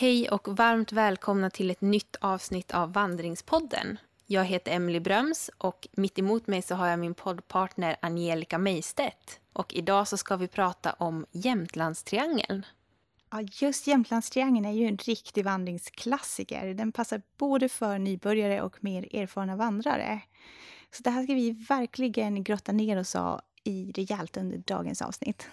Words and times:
Hej 0.00 0.28
och 0.30 0.48
varmt 0.56 0.92
välkomna 0.92 1.50
till 1.50 1.70
ett 1.70 1.80
nytt 1.80 2.16
avsnitt 2.20 2.70
av 2.70 2.92
Vandringspodden. 2.92 3.98
Jag 4.26 4.44
heter 4.44 4.72
Emily 4.72 5.00
Bröms 5.00 5.50
och 5.58 5.88
mitt 5.92 6.18
emot 6.18 6.46
mig 6.46 6.62
så 6.62 6.74
har 6.74 6.86
jag 6.88 6.98
min 6.98 7.14
poddpartner 7.14 7.96
Angelica 8.02 8.58
Mejstedt. 8.58 9.40
Och 9.52 9.74
idag 9.74 10.08
så 10.08 10.16
ska 10.16 10.36
vi 10.36 10.48
prata 10.48 10.92
om 10.92 11.26
Jämtlandstriangeln. 11.32 12.66
Ja, 13.30 13.40
just 13.52 13.86
Jämtlandstriangeln 13.86 14.66
är 14.66 14.72
ju 14.72 14.86
en 14.86 14.96
riktig 14.96 15.44
vandringsklassiker. 15.44 16.74
Den 16.74 16.92
passar 16.92 17.22
både 17.38 17.68
för 17.68 17.98
nybörjare 17.98 18.62
och 18.62 18.84
mer 18.84 19.16
erfarna 19.16 19.56
vandrare. 19.56 20.20
Så 20.90 21.02
det 21.02 21.10
här 21.10 21.22
ska 21.22 21.34
vi 21.34 21.50
verkligen 21.50 22.44
grotta 22.44 22.72
ner 22.72 23.00
oss 23.00 23.16
i 23.64 23.92
rejält 23.92 24.36
under 24.36 24.58
dagens 24.58 25.02
avsnitt. 25.02 25.48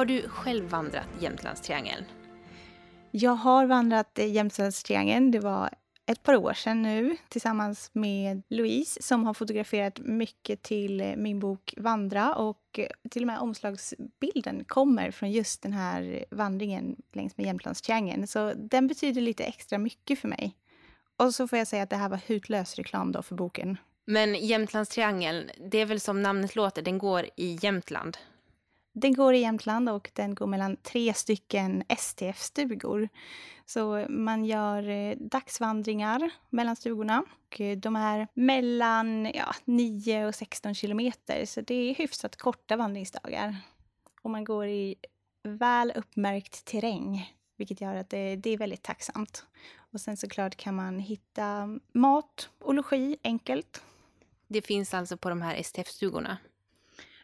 Har 0.00 0.04
du 0.04 0.28
själv 0.28 0.68
vandrat 0.68 1.08
Jämtlandstriangeln? 1.18 2.04
Jag 3.10 3.30
har 3.30 3.66
vandrat 3.66 4.18
Jämtlandstriangeln. 4.18 5.30
Det 5.30 5.38
var 5.38 5.70
ett 6.06 6.22
par 6.22 6.36
år 6.36 6.52
sedan 6.52 6.82
nu 6.82 7.16
tillsammans 7.28 7.90
med 7.92 8.42
Louise 8.48 9.02
som 9.02 9.24
har 9.24 9.34
fotograferat 9.34 9.98
mycket 9.98 10.62
till 10.62 11.14
min 11.16 11.40
bok 11.40 11.74
Vandra 11.76 12.34
och 12.34 12.80
till 13.10 13.22
och 13.22 13.26
med 13.26 13.38
omslagsbilden 13.38 14.64
kommer 14.64 15.10
från 15.10 15.30
just 15.30 15.62
den 15.62 15.72
här 15.72 16.24
vandringen 16.30 16.96
längs 17.12 17.36
med 17.36 17.46
Jämtlandstriangeln. 17.46 18.26
Så 18.26 18.52
den 18.56 18.86
betyder 18.86 19.20
lite 19.20 19.44
extra 19.44 19.78
mycket 19.78 20.18
för 20.18 20.28
mig. 20.28 20.56
Och 21.16 21.34
så 21.34 21.48
får 21.48 21.58
jag 21.58 21.66
säga 21.66 21.82
att 21.82 21.90
det 21.90 21.96
här 21.96 22.08
var 22.08 22.20
hutlös 22.26 22.74
reklam 22.74 23.12
då 23.12 23.22
för 23.22 23.34
boken. 23.34 23.76
Men 24.04 24.34
Jämtlandstriangeln, 24.34 25.50
det 25.70 25.78
är 25.78 25.86
väl 25.86 26.00
som 26.00 26.22
namnet 26.22 26.56
låter, 26.56 26.82
den 26.82 26.98
går 26.98 27.26
i 27.36 27.58
Jämtland? 27.62 28.18
Den 28.92 29.14
går 29.14 29.34
i 29.34 29.40
Jämtland 29.40 29.88
och 29.88 30.10
den 30.14 30.34
går 30.34 30.46
mellan 30.46 30.76
tre 30.76 31.14
stycken 31.14 31.82
STF-stugor. 31.88 33.08
Så 33.66 34.06
man 34.08 34.44
gör 34.44 34.88
eh, 34.88 35.16
dagsvandringar 35.16 36.30
mellan 36.50 36.76
stugorna. 36.76 37.24
Och 37.46 37.60
eh, 37.60 37.76
de 37.78 37.96
är 37.96 38.28
mellan 38.34 39.30
ja, 39.34 39.54
9 39.64 40.26
och 40.26 40.34
16 40.34 40.74
kilometer, 40.74 41.44
så 41.46 41.60
det 41.60 41.74
är 41.74 41.94
hyfsat 41.94 42.36
korta 42.36 42.76
vandringsdagar. 42.76 43.56
Och 44.22 44.30
man 44.30 44.44
går 44.44 44.66
i 44.66 44.96
väl 45.42 45.92
uppmärkt 45.96 46.64
terräng, 46.64 47.34
vilket 47.56 47.80
gör 47.80 47.94
att 47.94 48.10
det, 48.10 48.36
det 48.36 48.50
är 48.50 48.58
väldigt 48.58 48.82
tacksamt. 48.82 49.46
Och 49.92 50.00
sen 50.00 50.16
såklart 50.16 50.56
kan 50.56 50.74
man 50.74 50.98
hitta 50.98 51.78
mat 51.92 52.48
och 52.58 52.74
logi 52.74 53.16
enkelt. 53.24 53.82
Det 54.48 54.62
finns 54.62 54.94
alltså 54.94 55.16
på 55.16 55.28
de 55.28 55.42
här 55.42 55.62
STF-stugorna? 55.62 56.36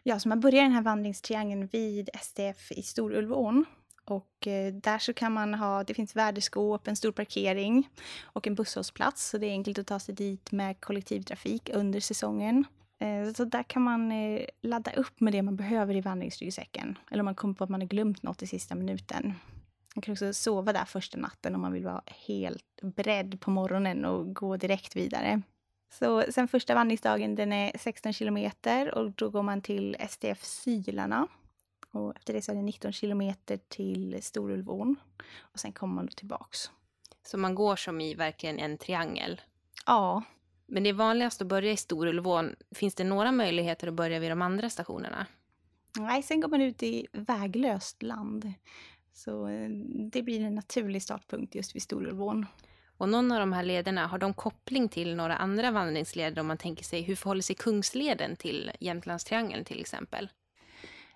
Ja, 0.03 0.19
så 0.19 0.29
man 0.29 0.39
börjar 0.39 0.63
den 0.63 0.71
här 0.71 0.81
vandringstriangeln 0.81 1.67
vid 1.67 2.09
STF 2.13 2.71
i 2.71 2.81
Storulvån. 2.81 3.65
Och 4.05 4.47
eh, 4.47 4.73
där 4.73 4.99
så 4.99 5.13
kan 5.13 5.33
man 5.33 5.53
ha, 5.53 5.83
det 5.83 5.93
finns 5.93 6.15
värdeskåp, 6.15 6.87
en 6.87 6.95
stor 6.95 7.11
parkering 7.11 7.89
och 8.23 8.47
en 8.47 8.55
busshållplats. 8.55 9.29
Så 9.29 9.37
det 9.37 9.47
är 9.47 9.51
enkelt 9.51 9.79
att 9.79 9.87
ta 9.87 9.99
sig 9.99 10.15
dit 10.15 10.51
med 10.51 10.81
kollektivtrafik 10.81 11.69
under 11.73 11.99
säsongen. 11.99 12.65
Eh, 12.99 13.33
så 13.33 13.45
där 13.45 13.63
kan 13.63 13.81
man 13.81 14.11
eh, 14.11 14.45
ladda 14.61 14.91
upp 14.91 15.19
med 15.19 15.33
det 15.33 15.41
man 15.41 15.55
behöver 15.55 15.95
i 15.95 16.01
vandringsryggsäcken. 16.01 16.97
Eller 17.11 17.21
om 17.21 17.25
man 17.25 17.35
kommer 17.35 17.53
på 17.53 17.63
att 17.63 17.69
man 17.69 17.81
har 17.81 17.87
glömt 17.87 18.23
något 18.23 18.41
i 18.41 18.47
sista 18.47 18.75
minuten. 18.75 19.33
Man 19.95 20.01
kan 20.01 20.11
också 20.11 20.33
sova 20.33 20.73
där 20.73 20.85
första 20.85 21.17
natten 21.17 21.55
om 21.55 21.61
man 21.61 21.73
vill 21.73 21.85
vara 21.85 22.03
helt 22.27 22.81
beredd 22.81 23.41
på 23.41 23.51
morgonen 23.51 24.05
och 24.05 24.35
gå 24.35 24.57
direkt 24.57 24.95
vidare. 24.95 25.41
Så 25.89 26.23
sen 26.29 26.47
första 26.47 26.75
vandringsdagen 26.75 27.35
den 27.35 27.53
är 27.53 27.77
16 27.77 28.13
kilometer 28.13 28.95
och 28.95 29.11
då 29.11 29.29
går 29.29 29.43
man 29.43 29.61
till 29.61 29.95
STF 30.09 30.43
Sylarna. 30.43 31.27
Och 31.91 32.15
efter 32.15 32.33
det 32.33 32.41
så 32.41 32.51
är 32.51 32.55
det 32.55 32.61
19 32.61 32.91
kilometer 32.91 33.59
till 33.67 34.23
Storulvån. 34.23 34.95
Och 35.39 35.59
sen 35.59 35.71
kommer 35.71 35.95
man 35.95 36.05
då 36.05 36.11
tillbaks. 36.11 36.71
Så 37.23 37.37
man 37.37 37.55
går 37.55 37.75
som 37.75 38.01
i 38.01 38.13
verkligen 38.13 38.59
en 38.59 38.77
triangel? 38.77 39.41
Ja. 39.85 40.23
Men 40.65 40.83
det 40.83 40.89
är 40.89 40.93
vanligast 40.93 41.41
att 41.41 41.47
börja 41.47 41.71
i 41.71 41.77
Storulvån. 41.77 42.55
Finns 42.71 42.95
det 42.95 43.03
några 43.03 43.31
möjligheter 43.31 43.87
att 43.87 43.93
börja 43.93 44.19
vid 44.19 44.31
de 44.31 44.41
andra 44.41 44.69
stationerna? 44.69 45.25
Nej, 45.99 46.23
sen 46.23 46.41
går 46.41 46.49
man 46.49 46.61
ut 46.61 46.83
i 46.83 47.07
väglöst 47.11 48.03
land. 48.03 48.53
Så 49.13 49.47
eh, 49.47 49.69
det 50.11 50.21
blir 50.21 50.41
en 50.41 50.55
naturlig 50.55 51.03
startpunkt 51.03 51.55
just 51.55 51.75
vid 51.75 51.81
Storulvån. 51.81 52.45
Och 52.97 53.09
någon 53.09 53.31
av 53.31 53.39
de 53.39 53.53
här 53.53 53.63
lederna, 53.63 54.07
har 54.07 54.17
de 54.17 54.33
koppling 54.33 54.89
till 54.89 55.15
några 55.15 55.35
andra 55.35 55.71
vandringsleder 55.71 56.41
om 56.41 56.47
man 56.47 56.57
tänker 56.57 56.83
sig, 56.83 57.01
hur 57.01 57.15
förhåller 57.15 57.41
sig 57.41 57.55
Kungsleden 57.55 58.35
till 58.35 58.71
Jämtlandstriangeln 58.79 59.65
till 59.65 59.79
exempel? 59.79 60.29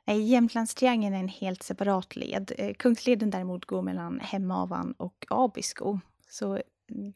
Nej, 0.05 0.21
Jämtlandstriangeln 0.21 1.15
är 1.15 1.19
en 1.19 1.27
helt 1.27 1.63
separat 1.63 2.15
led. 2.15 2.51
Eh, 2.57 2.73
Kungsleden 2.73 3.29
däremot 3.29 3.65
går 3.65 3.81
mellan 3.81 4.19
Hemavan 4.19 4.93
och 4.97 5.25
Abisko. 5.29 5.99
Så 6.29 6.61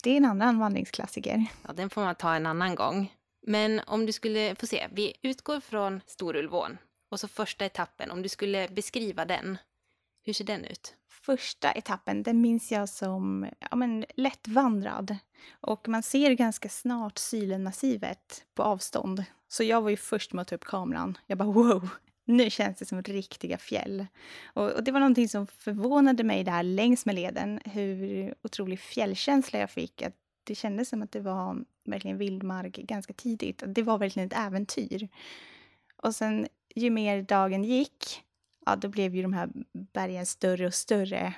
det 0.03 0.09
är 0.09 0.17
en 0.17 0.25
annan 0.25 0.59
vandringsklassiker. 0.59 1.45
Ja, 1.67 1.73
den 1.73 1.89
får 1.89 2.01
man 2.01 2.15
ta 2.15 2.35
en 2.35 2.45
annan 2.45 2.75
gång. 2.75 3.13
Men 3.47 3.81
om 3.87 4.05
du 4.05 4.11
skulle, 4.11 4.55
få 4.55 4.67
se, 4.67 4.87
vi 4.91 5.13
utgår 5.21 5.59
från 5.59 6.01
Storulvån 6.05 6.77
och 7.11 7.19
så 7.19 7.27
första 7.27 7.65
etappen, 7.65 8.11
om 8.11 8.21
du 8.21 8.29
skulle 8.29 8.67
beskriva 8.67 9.25
den, 9.25 9.57
hur 10.23 10.33
ser 10.33 10.45
den 10.45 10.65
ut? 10.65 10.95
Första 11.25 11.71
etappen, 11.71 12.23
den 12.23 12.41
minns 12.41 12.71
jag 12.71 12.89
som 12.89 13.47
ja, 13.59 13.75
men, 13.75 14.05
lättvandrad. 14.15 15.17
Och 15.61 15.87
man 15.87 16.03
ser 16.03 16.31
ganska 16.31 16.69
snart 16.69 17.17
Sylenmassivet 17.17 18.45
på 18.53 18.63
avstånd. 18.63 19.23
Så 19.47 19.63
jag 19.63 19.81
var 19.81 19.89
ju 19.89 19.97
först 19.97 20.33
med 20.33 20.41
att 20.41 20.47
ta 20.47 20.55
upp 20.55 20.65
kameran. 20.65 21.17
Jag 21.27 21.37
bara 21.37 21.51
wow, 21.51 21.89
nu 22.25 22.49
känns 22.49 22.77
det 22.77 22.85
som 22.85 23.01
riktiga 23.01 23.57
fjäll. 23.57 24.05
Och, 24.45 24.71
och, 24.71 24.83
det 24.83 24.91
var 24.91 24.99
någonting 24.99 25.29
som 25.29 25.47
förvånade 25.47 26.23
mig 26.23 26.43
där 26.43 26.63
längs 26.63 27.05
med 27.05 27.15
leden, 27.15 27.59
hur 27.65 28.33
otrolig 28.41 28.79
fjällkänsla 28.79 29.59
jag 29.59 29.71
fick. 29.71 30.01
Att 30.01 30.15
det 30.43 30.55
kändes 30.55 30.89
som 30.89 31.01
att 31.01 31.11
det 31.11 31.21
var 31.21 31.57
verkligen 31.85 32.17
vildmark 32.17 32.75
ganska 32.75 33.13
tidigt. 33.13 33.63
Det 33.67 33.83
var 33.83 33.97
verkligen 33.97 34.27
ett 34.27 34.37
äventyr. 34.37 35.07
Och 35.97 36.15
sen 36.15 36.47
ju 36.75 36.89
mer 36.89 37.21
dagen 37.21 37.63
gick 37.63 38.24
ja, 38.65 38.75
då 38.75 38.89
blev 38.89 39.15
ju 39.15 39.21
de 39.21 39.33
här 39.33 39.49
bergen 39.93 40.25
större 40.25 40.67
och 40.67 40.73
större. 40.73 41.33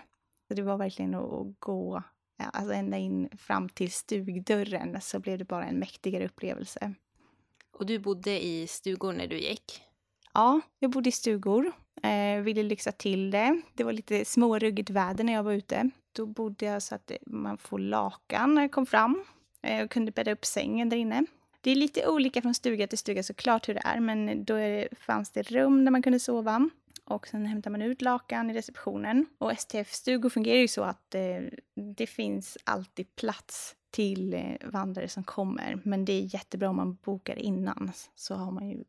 Så 0.48 0.54
det 0.54 0.62
var 0.62 0.78
verkligen 0.78 1.16
att 1.16 1.60
gå 1.60 2.04
ja, 2.38 2.46
alltså 2.46 2.74
ända 2.74 2.98
in 2.98 3.30
fram 3.38 3.70
till 3.70 3.92
stugdörren 3.92 5.02
så 5.02 5.20
blev 5.20 5.38
det 5.38 5.46
bara 5.46 5.66
en 5.66 5.80
mäktigare 5.80 6.26
upplevelse. 6.26 6.94
Och 7.72 7.86
du 7.86 8.00
bodde 8.00 8.46
i 8.46 8.68
stugor 8.68 9.14
när 9.14 9.28
du 9.28 9.40
gick? 9.40 9.82
Ja, 10.34 10.62
jag 10.80 10.92
bodde 10.92 11.10
i 11.10 11.12
stugor. 11.12 11.72
Eh, 12.04 12.42
ville 12.42 12.64
lyxa 12.64 12.92
till 12.92 13.32
det. 13.32 13.62
Det 13.74 13.84
var 13.84 13.94
lite 13.94 14.26
småruggigt 14.26 14.90
väder 14.90 15.24
när 15.24 15.34
jag 15.34 15.44
var 15.44 15.54
ute. 15.54 15.90
Då 16.12 16.26
bodde 16.26 16.66
jag 16.66 16.84
så 16.84 16.96
att 16.96 17.12
man 17.26 17.58
får 17.58 17.80
lakan 17.80 18.56
när 18.56 18.62
jag 18.62 18.72
kom 18.72 18.86
fram. 18.86 19.24
Eh, 19.62 19.84
och 19.84 19.92
kunde 19.92 20.12
bädda 20.12 20.32
upp 20.32 20.46
sängen 20.46 20.90
där 20.90 20.98
inne. 20.98 21.26
Det 21.62 21.72
är 21.72 21.76
lite 21.76 22.08
olika 22.08 22.42
från 22.42 22.54
stuga 22.54 22.88
till 22.88 22.98
stuga 22.98 23.24
såklart 23.24 23.70
hur 23.70 23.74
det 23.74 23.82
är, 23.86 24.00
men 24.00 24.46
då 24.46 24.56
det, 24.56 24.88
fanns 25.00 25.32
det 25.32 25.52
rum 25.52 25.86
där 25.86 25.92
man 25.92 26.02
kunde 26.02 26.20
sova 26.20 26.70
och 27.08 27.28
sen 27.28 27.46
hämtar 27.46 27.72
man 27.72 27.82
ut 27.82 28.02
lakan 28.02 28.50
i 28.50 28.54
receptionen. 28.54 29.26
Och 29.38 29.52
STF-stugor 29.60 30.30
fungerar 30.30 30.60
ju 30.60 30.68
så 30.68 30.84
att 30.84 31.16
eh, 31.16 31.42
det 31.98 32.08
finns 32.08 32.58
alltid 32.64 33.16
plats 33.16 33.76
till 33.92 34.34
eh, 34.34 34.56
vandrare 34.64 35.08
som 35.08 35.24
kommer. 35.24 35.82
Men 35.84 36.06
det 36.06 36.14
är 36.14 36.34
jättebra 36.34 36.70
om 36.70 36.76
man 36.76 36.96
bokar 36.96 37.40
innan 37.40 37.92
så 38.16 38.36
har 38.36 38.52
man 38.52 38.70
ju 38.70 38.84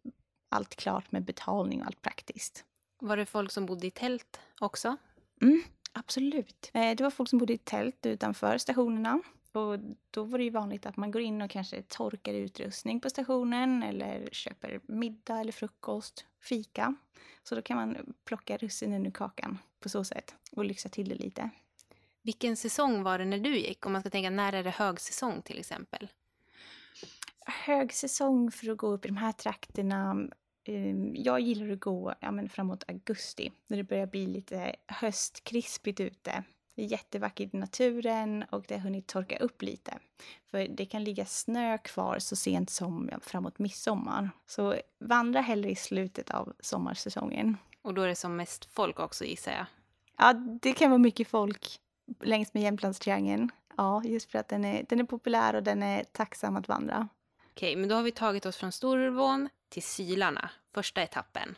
allt 0.48 0.76
klart 0.76 1.12
med 1.12 1.24
betalning 1.24 1.80
och 1.80 1.86
allt 1.86 2.02
praktiskt. 2.02 2.64
Var 3.00 3.16
det 3.16 3.26
folk 3.26 3.50
som 3.50 3.66
bodde 3.66 3.86
i 3.86 3.90
tält 3.90 4.40
också? 4.60 4.96
Mm, 5.42 5.62
absolut. 5.92 6.70
Eh, 6.74 6.96
det 6.96 7.00
var 7.00 7.10
folk 7.10 7.30
som 7.30 7.38
bodde 7.38 7.52
i 7.52 7.58
tält 7.58 8.06
utanför 8.06 8.58
stationerna. 8.58 9.20
Och 9.58 9.78
då 10.10 10.24
var 10.24 10.38
det 10.38 10.44
ju 10.44 10.50
vanligt 10.50 10.86
att 10.86 10.96
man 10.96 11.10
går 11.10 11.22
in 11.22 11.42
och 11.42 11.50
kanske 11.50 11.82
torkar 11.82 12.34
utrustning 12.34 13.00
på 13.00 13.10
stationen 13.10 13.82
eller 13.82 14.28
köper 14.32 14.80
middag 14.86 15.40
eller 15.40 15.52
frukost, 15.52 16.24
fika. 16.40 16.94
Så 17.42 17.54
då 17.54 17.62
kan 17.62 17.76
man 17.76 18.14
plocka 18.24 18.56
russinen 18.56 19.06
ur 19.06 19.10
kakan 19.10 19.58
på 19.80 19.88
så 19.88 20.04
sätt 20.04 20.34
och 20.52 20.64
lyxa 20.64 20.88
till 20.88 21.08
det 21.08 21.14
lite. 21.14 21.50
Vilken 22.22 22.56
säsong 22.56 23.02
var 23.02 23.18
det 23.18 23.24
när 23.24 23.38
du 23.38 23.58
gick? 23.58 23.86
Om 23.86 23.92
man 23.92 24.02
ska 24.02 24.10
tänka, 24.10 24.30
när 24.30 24.52
är 24.52 24.64
det 24.64 24.70
högsäsong 24.70 25.42
till 25.42 25.58
exempel? 25.58 26.08
Högsäsong 27.46 28.50
för 28.50 28.70
att 28.70 28.78
gå 28.78 28.86
upp 28.86 29.04
i 29.04 29.08
de 29.08 29.16
här 29.16 29.32
trakterna. 29.32 30.28
Ehm, 30.64 31.16
jag 31.16 31.40
gillar 31.40 31.70
att 31.70 31.80
gå 31.80 32.14
ja, 32.20 32.30
men 32.30 32.48
framåt 32.48 32.84
augusti 32.88 33.52
när 33.66 33.76
det 33.76 33.84
börjar 33.84 34.06
bli 34.06 34.26
lite 34.26 34.76
höstkrispigt 34.86 36.00
ute. 36.00 36.44
Det 36.78 36.84
är 36.84 36.86
jättevackert 36.86 37.54
i 37.54 37.56
naturen 37.56 38.44
och 38.50 38.64
det 38.68 38.74
har 38.74 38.80
hunnit 38.80 39.06
torka 39.06 39.38
upp 39.38 39.62
lite. 39.62 39.98
För 40.50 40.68
det 40.68 40.86
kan 40.86 41.04
ligga 41.04 41.26
snö 41.26 41.78
kvar 41.78 42.18
så 42.18 42.36
sent 42.36 42.70
som 42.70 43.10
framåt 43.22 43.58
midsommar. 43.58 44.30
Så 44.46 44.76
vandra 44.98 45.40
hellre 45.40 45.70
i 45.70 45.76
slutet 45.76 46.30
av 46.30 46.52
sommarsäsongen. 46.60 47.56
Och 47.82 47.94
då 47.94 48.02
är 48.02 48.08
det 48.08 48.14
som 48.14 48.36
mest 48.36 48.64
folk 48.64 49.00
också 49.00 49.24
gissar 49.24 49.52
jag? 49.52 49.66
Ja, 50.18 50.32
det 50.32 50.72
kan 50.72 50.90
vara 50.90 50.98
mycket 50.98 51.28
folk 51.28 51.80
längs 52.20 52.54
med 52.54 52.62
Jämtlandstriangeln. 52.62 53.50
Ja, 53.76 54.04
just 54.04 54.30
för 54.30 54.38
att 54.38 54.48
den 54.48 54.64
är, 54.64 54.86
den 54.88 55.00
är 55.00 55.04
populär 55.04 55.54
och 55.54 55.62
den 55.62 55.82
är 55.82 56.04
tacksam 56.04 56.56
att 56.56 56.68
vandra. 56.68 57.08
Okej, 57.50 57.76
men 57.76 57.88
då 57.88 57.94
har 57.94 58.02
vi 58.02 58.10
tagit 58.10 58.46
oss 58.46 58.56
från 58.56 58.72
Storulvån 58.72 59.48
till 59.68 59.82
Sylarna, 59.82 60.50
första 60.74 61.02
etappen. 61.02 61.54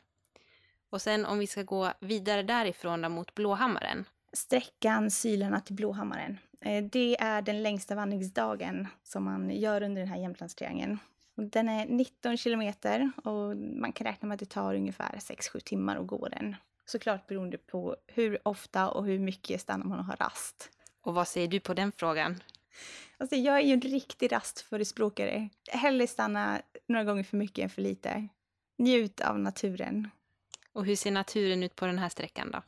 Och 0.90 1.02
sen 1.02 1.26
om 1.26 1.38
vi 1.38 1.46
ska 1.46 1.62
gå 1.62 1.92
vidare 2.00 2.42
därifrån 2.42 3.12
mot 3.12 3.34
Blåhammaren. 3.34 4.04
Sträckan 4.32 5.10
Sylarna 5.10 5.60
till 5.60 5.74
Blåhammaren. 5.74 6.38
Eh, 6.60 6.84
Det 6.84 7.20
är 7.20 7.42
den 7.42 7.62
längsta 7.62 7.94
vandringsdagen 7.94 8.88
som 9.02 9.24
man 9.24 9.50
gör 9.50 9.82
under 9.82 10.00
den 10.00 10.08
här 10.10 10.20
Jämtlandstriangeln. 10.20 10.98
Den 11.34 11.68
är 11.68 11.86
19 11.86 12.36
kilometer 12.36 13.10
och 13.24 13.56
man 13.56 13.92
kan 13.92 14.06
räkna 14.06 14.28
med 14.28 14.34
att 14.34 14.40
det 14.40 14.46
tar 14.46 14.74
ungefär 14.74 15.18
6-7 15.18 15.60
timmar 15.60 15.96
att 15.96 16.06
gå 16.06 16.28
den. 16.28 16.56
Såklart 16.84 17.26
beroende 17.26 17.58
på 17.58 17.96
hur 18.06 18.38
ofta 18.48 18.88
och 18.88 19.04
hur 19.04 19.18
mycket 19.18 19.60
stannar 19.60 19.86
man 19.86 19.98
och 19.98 20.04
har 20.04 20.16
rast. 20.16 20.70
Och 21.00 21.14
vad 21.14 21.28
säger 21.28 21.48
du 21.48 21.60
på 21.60 21.74
den 21.74 21.92
frågan? 21.92 22.42
Alltså 23.18 23.36
jag 23.36 23.56
är 23.56 23.60
ju 23.60 23.72
en 23.72 23.80
riktig 23.80 24.32
rastförespråkare. 24.32 25.48
Hellre 25.68 26.06
stanna 26.06 26.62
några 26.86 27.04
gånger 27.04 27.22
för 27.24 27.36
mycket 27.36 27.62
än 27.62 27.70
för 27.70 27.82
lite. 27.82 28.28
Njut 28.78 29.20
av 29.20 29.38
naturen. 29.38 30.10
Och 30.72 30.84
hur 30.86 30.96
ser 30.96 31.10
naturen 31.10 31.62
ut 31.62 31.76
på 31.76 31.86
den 31.86 31.98
här 31.98 32.08
sträckan 32.08 32.50
då? 32.50 32.62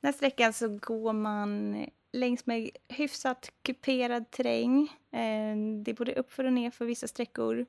Den 0.00 0.08
här 0.08 0.12
sträckan 0.12 0.52
så 0.52 0.68
går 0.68 1.12
man 1.12 1.76
längs 2.12 2.46
med 2.46 2.70
hyfsat 2.88 3.52
kuperad 3.62 4.30
terräng. 4.30 4.82
Eh, 5.10 5.56
det 5.82 5.90
är 5.90 5.94
både 5.94 6.14
uppför 6.14 6.44
och 6.44 6.52
ner 6.52 6.70
för 6.70 6.84
vissa 6.84 7.08
sträckor. 7.08 7.66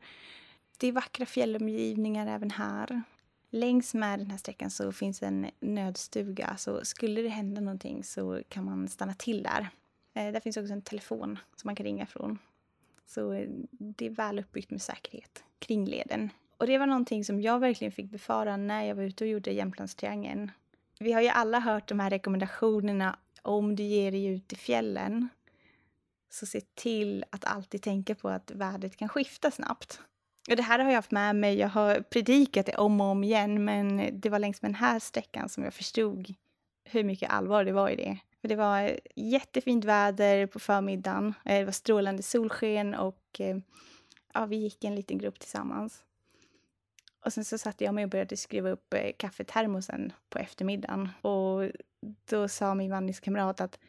Det 0.78 0.88
är 0.88 0.92
vackra 0.92 1.26
fjällomgivningar 1.26 2.28
även 2.28 2.52
här. 2.52 3.02
Längs 3.50 3.94
med 3.94 4.20
den 4.20 4.32
här 4.32 4.38
sträckan 4.38 4.72
så 4.72 4.92
finns 4.92 5.24
en 5.24 5.52
nödstuga, 5.60 6.58
så 6.58 6.86
skulle 6.86 7.22
det 7.22 7.30
hända 7.30 7.62
någonting 7.62 8.04
så 8.04 8.42
kan 8.50 8.66
man 8.66 8.88
stanna 8.88 9.14
till 9.14 9.44
där. 9.44 9.70
Eh, 10.14 10.32
där 10.32 10.40
finns 10.40 10.58
också 10.58 10.74
en 10.74 10.82
telefon 10.82 11.40
som 11.56 11.68
man 11.68 11.76
kan 11.76 11.86
ringa 11.86 12.06
från. 12.06 12.40
Så 13.06 13.34
eh, 13.34 13.50
det 13.72 14.06
är 14.06 14.10
väl 14.10 14.40
uppbyggt 14.40 14.72
med 14.72 14.82
säkerhet 14.82 15.44
kring 15.60 15.86
leden. 15.86 16.30
Och 16.58 16.68
det 16.68 16.78
var 16.78 16.86
någonting 16.86 17.26
som 17.26 17.42
jag 17.42 17.60
verkligen 17.60 17.92
fick 17.92 18.12
befara 18.12 18.58
när 18.58 18.84
jag 18.84 18.96
var 18.96 19.04
ute 19.04 19.24
och 19.24 19.30
gjorde 19.30 19.52
Jämtlandstriangeln. 19.52 20.52
Vi 21.02 21.12
har 21.12 21.22
ju 21.22 21.28
alla 21.28 21.60
hört 21.60 21.88
de 21.88 22.00
här 22.00 22.10
rekommendationerna 22.10 23.20
om 23.42 23.76
du 23.76 23.84
ger 23.84 24.12
dig 24.12 24.26
ut 24.26 24.54
i 24.54 24.56
fjällen. 24.56 25.30
Så 26.30 26.46
se 26.46 26.62
till 26.62 27.26
att 27.30 27.46
alltid 27.46 27.82
tänka 27.82 28.16
på 28.16 28.30
att 28.30 28.52
vädret 28.52 28.98
kan 28.98 29.10
skifta 29.10 29.52
snabbt. 29.52 30.00
Och 30.50 30.56
det 30.56 30.64
här 30.64 30.80
har 30.80 30.90
jag 30.90 30.96
haft 30.96 31.12
med 31.12 31.36
mig. 31.36 31.58
Jag 31.58 31.70
har 31.70 32.00
predikat 32.00 32.66
det 32.66 32.76
om 32.76 33.02
och 33.02 33.08
om 33.08 33.24
igen, 33.24 33.66
men 33.66 34.10
det 34.20 34.30
var 34.30 34.40
längs 34.40 34.62
med 34.62 34.72
den 34.72 34.76
här 34.76 35.00
sträckan 35.00 35.50
som 35.50 35.64
jag 35.64 35.74
förstod 35.74 36.34
hur 36.84 37.04
mycket 37.04 37.32
allvar 37.32 37.66
det 37.66 37.72
var 37.72 37.90
i 37.90 37.96
det. 37.96 38.18
För 38.42 38.48
det 38.48 38.56
var 38.56 38.82
eh, 38.82 38.98
jättefint 39.16 39.86
väder 39.86 40.48
på 40.48 40.60
förmiddagen. 40.60 41.34
Eh, 41.46 41.60
det 41.60 41.66
var 41.66 41.72
strålande 41.72 42.24
solsken 42.24 42.96
och 42.96 43.40
eh, 43.40 43.58
ja, 44.34 44.46
vi 44.46 44.56
gick 44.56 44.84
i 44.84 44.88
en 44.88 44.96
liten 44.96 45.18
grupp 45.18 45.40
tillsammans. 45.40 46.04
Och 47.26 47.34
sen 47.34 47.46
så 47.46 47.58
satte 47.58 47.84
jag 47.84 47.94
mig 47.94 48.04
och 48.04 48.10
började 48.10 48.38
skruva 48.38 48.70
upp 48.70 48.94
eh, 48.94 49.12
kaffetermosen 49.18 50.14
på 50.30 50.40
eftermiddagen. 50.40 51.10
Och 51.22 51.72
då 52.30 52.48
sa 52.48 52.76
min 52.76 52.92
vandringskamrat 52.92 53.62
att 53.62 53.80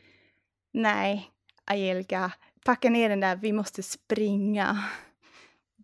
nej, 0.73 1.31
Angelica, 1.65 2.33
packa 2.65 2.91
ner 2.91 3.09
den 3.09 3.21
där, 3.21 3.37
vi 3.37 3.53
måste 3.53 3.83
springa. 3.83 4.85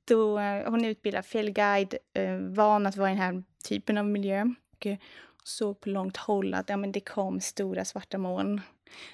Då, 0.05 0.39
eh, 0.39 0.71
hon 0.71 0.85
är 0.85 0.89
utbildad 0.89 1.27
fjällguide, 1.27 1.95
eh, 2.13 2.37
van 2.37 2.87
att 2.87 2.97
vara 2.97 3.11
i 3.11 3.13
den 3.13 3.23
här 3.23 3.43
typen 3.69 3.99
av 3.99 4.07
miljö. 4.07 4.45
Och 4.73 4.87
såg 5.45 5.81
på 5.81 5.89
långt 5.89 6.17
håll 6.17 6.55
att 6.55 6.69
ja, 6.69 6.77
men 6.77 6.93
det 6.93 7.01
kom 7.01 7.41
stora 7.41 7.85
svarta 7.85 8.19
moln. 8.19 8.61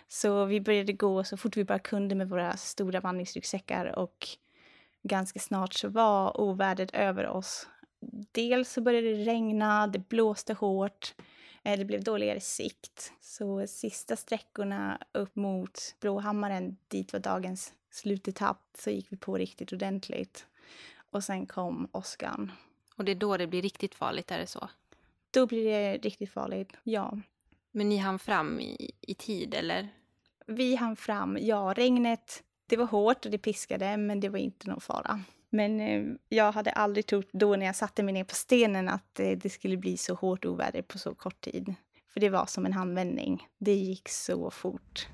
Så 0.09 0.45
vi 0.45 0.61
började 0.61 0.93
gå 0.93 1.25
så 1.25 1.37
fort 1.37 1.57
vi 1.57 1.65
bara 1.65 1.79
kunde 1.79 2.15
med 2.15 2.29
våra 2.29 2.57
stora 2.57 3.01
vandringsryggsäckar 3.01 3.99
och 3.99 4.29
ganska 5.03 5.41
snart 5.41 5.75
så 5.75 5.89
var 5.89 6.41
ovädret 6.41 6.91
över 6.95 7.29
oss. 7.29 7.69
Dels 8.33 8.73
så 8.73 8.81
började 8.81 9.15
det 9.15 9.25
regna, 9.25 9.87
det 9.87 10.09
blåste 10.09 10.53
hårt, 10.53 11.15
eh, 11.62 11.79
det 11.79 11.85
blev 11.85 12.05
dåligare 12.05 12.41
sikt. 12.41 13.12
Så 13.21 13.67
sista 13.67 14.17
sträckorna 14.17 14.99
upp 15.12 15.37
mot 15.37 15.95
Blåhammaren, 16.01 16.77
dit 16.89 17.12
var 17.12 17.21
dagens 17.21 17.73
slutetapp, 17.91 18.77
så 18.79 18.91
gick 18.91 19.12
vi 19.12 19.17
på 19.17 19.37
riktigt 19.39 19.73
ordentligt. 19.73 20.47
Och 21.11 21.25
sen 21.25 21.47
kom 21.47 21.89
åskan. 21.93 22.53
Och 22.97 23.05
det 23.05 23.12
är 23.12 23.17
då 23.17 23.37
det 23.37 23.47
blir 23.47 23.62
riktigt 23.62 23.95
farligt, 23.95 24.31
är 24.31 24.39
det 24.39 24.47
så? 24.47 24.69
Då 25.31 25.47
blir 25.47 25.65
det 25.65 25.97
riktigt 25.97 26.31
farligt, 26.31 26.73
ja. 26.83 27.19
Men 27.71 27.89
ni 27.89 27.97
hann 27.97 28.19
fram 28.19 28.61
i, 28.61 28.91
i 29.00 29.15
tid, 29.15 29.55
eller? 29.55 29.89
Vi 30.47 30.75
hann 30.75 30.97
fram, 30.97 31.39
ja, 31.41 31.75
regnet, 31.77 32.43
det 32.67 32.77
var 32.77 32.87
hårt 32.87 33.25
och 33.25 33.31
det 33.31 33.39
piskade, 33.39 33.97
men 33.97 34.21
det 34.21 34.29
var 34.29 34.39
inte 34.39 34.71
någon 34.71 34.81
fara. 34.81 35.21
Men 35.55 35.81
eh, 35.81 36.03
jag 36.29 36.53
hade 36.53 36.71
aldrig 36.71 37.06
trott 37.06 37.29
då 37.33 37.56
när 37.56 37.67
jag 37.67 37.77
satte 37.77 38.03
mig 38.03 38.15
ner 38.15 38.25
på 38.25 38.35
stenen 38.35 38.89
att 38.89 39.21
eh, 39.21 39.31
det 39.31 39.51
skulle 39.51 39.77
bli 39.77 39.97
så 39.97 40.15
hårt 40.15 40.45
oväder 40.45 40.83
på 40.83 40.99
så 40.99 41.15
kort 41.15 41.41
tid. 41.41 41.75
För 42.12 42.21
det 42.21 42.29
var 42.29 42.47
som 42.47 42.67
en 42.67 42.73
handvändning. 42.73 43.47
Det 43.59 43.75
gick 43.75 44.09
så 44.09 44.51
fort. 44.51 45.09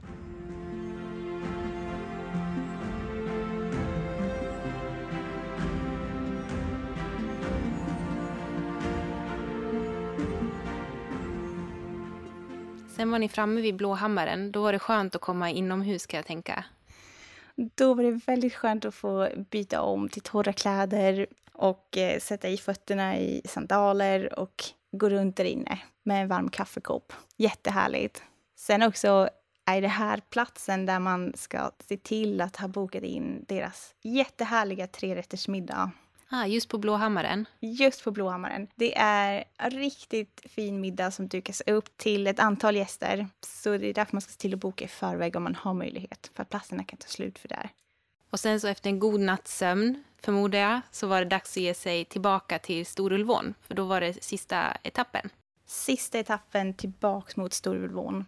Sen 12.97 13.11
var 13.11 13.19
ni 13.19 13.29
framme 13.29 13.61
vid 13.61 13.77
Blåhammaren. 13.77 14.53
Då 14.53 14.63
var 14.63 14.73
det 14.73 14.79
skönt 14.79 15.15
att 15.15 15.21
komma 15.21 15.51
inomhus, 15.51 16.07
kan 16.07 16.19
jag 16.19 16.27
tänka. 16.27 16.65
Då 17.75 17.95
var 17.95 18.03
det 18.03 18.21
väldigt 18.27 18.55
skönt 18.55 18.85
att 18.85 18.95
få 18.95 19.29
byta 19.51 19.83
om 19.83 20.09
till 20.09 20.23
torra 20.23 20.53
kläder 20.53 21.27
och 21.53 21.97
eh, 21.97 22.19
sätta 22.19 22.49
i 22.49 22.57
fötterna 22.57 23.19
i 23.19 23.43
sandaler 23.45 24.39
och 24.39 24.65
gå 24.93 25.09
runt 25.09 25.37
där 25.37 25.45
inne 25.45 25.79
med 26.03 26.23
en 26.23 26.29
varm 26.29 26.51
kaffekopp. 26.51 27.12
Jättehärligt. 27.37 28.23
Sen 28.57 28.83
också 28.83 29.29
är 29.67 29.81
det 29.81 29.89
här 29.89 30.21
platsen 30.31 30.87
där 30.87 31.01
man 31.01 31.33
ska 31.37 31.71
se 31.89 31.97
till 31.97 32.41
att 32.41 32.57
ha 32.57 32.69
bokat 32.69 33.03
in 33.03 33.45
deras 33.49 33.95
jättehärliga 34.03 34.87
trerättersmiddag. 34.87 35.91
Ah, 36.32 36.47
just 36.47 36.69
på 36.69 36.79
Blåhammaren. 36.79 37.47
Just 37.61 38.05
på 38.05 38.11
Blåhammaren. 38.11 38.67
Det 38.75 38.99
är 38.99 39.44
en 39.56 39.71
riktigt 39.71 40.41
fin 40.44 40.81
middag 40.81 41.11
som 41.11 41.29
dukas 41.29 41.62
upp 41.67 41.97
till 41.97 42.27
ett 42.27 42.41
antal 42.41 42.77
gäster. 42.77 43.29
Så 43.41 43.77
det 43.77 43.87
är 43.87 43.94
därför 43.94 44.15
man 44.15 44.21
ska 44.21 44.32
se 44.32 44.38
till 44.38 44.55
att 44.55 44.61
boka 44.61 44.85
i 44.85 44.88
förväg 44.88 45.37
om 45.37 45.43
man 45.43 45.55
har 45.55 45.75
möjlighet. 45.75 46.31
För 46.35 46.43
att 46.43 46.50
platserna 46.50 46.85
kan 46.85 46.97
ta 46.99 47.09
slut 47.09 47.38
för 47.38 47.49
där. 47.49 47.71
Och 48.31 48.41
sen 48.41 48.61
så 48.61 48.69
efter 48.69 48.90
en 48.90 48.99
god 48.99 49.21
natts 49.21 49.57
sömn, 49.57 50.05
förmodar 50.23 50.59
jag, 50.59 50.81
så 50.90 51.07
var 51.07 51.19
det 51.19 51.28
dags 51.28 51.57
att 51.57 51.62
ge 51.62 51.75
sig 51.75 52.05
tillbaka 52.05 52.59
till 52.59 52.87
Storulvån. 52.87 53.55
För 53.62 53.75
då 53.75 53.85
var 53.85 54.00
det 54.00 54.25
sista 54.25 54.76
etappen. 54.83 55.31
Sista 55.66 56.19
etappen 56.19 56.75
tillbaks 56.75 57.37
mot 57.37 57.52
Storulvån. 57.52 58.26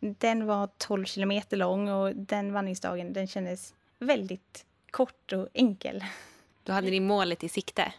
Den 0.00 0.46
var 0.46 0.68
12 0.78 1.04
kilometer 1.04 1.56
lång 1.56 1.88
och 1.88 2.16
den 2.16 2.52
vandringsdagen 2.52 3.12
den 3.12 3.26
kändes 3.26 3.74
väldigt 3.98 4.64
kort 4.90 5.32
och 5.32 5.48
enkel. 5.54 6.04
Då 6.62 6.72
hade 6.72 6.90
ni 6.90 7.00
målet 7.00 7.44
i 7.44 7.48
sikte. 7.48 7.92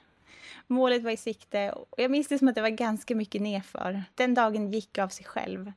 Målet 0.67 1.03
var 1.03 1.11
i 1.11 1.17
sikte 1.17 1.71
och 1.71 1.87
jag 1.97 2.11
minns 2.11 2.27
det 2.27 2.39
som 2.39 2.47
att 2.47 2.55
det 2.55 2.61
var 2.61 2.69
ganska 2.69 3.15
mycket 3.15 3.41
nerför. 3.41 4.03
Den 4.15 4.33
dagen 4.33 4.71
gick 4.71 4.97
av 4.97 5.07
sig 5.07 5.25
själv. 5.25 5.71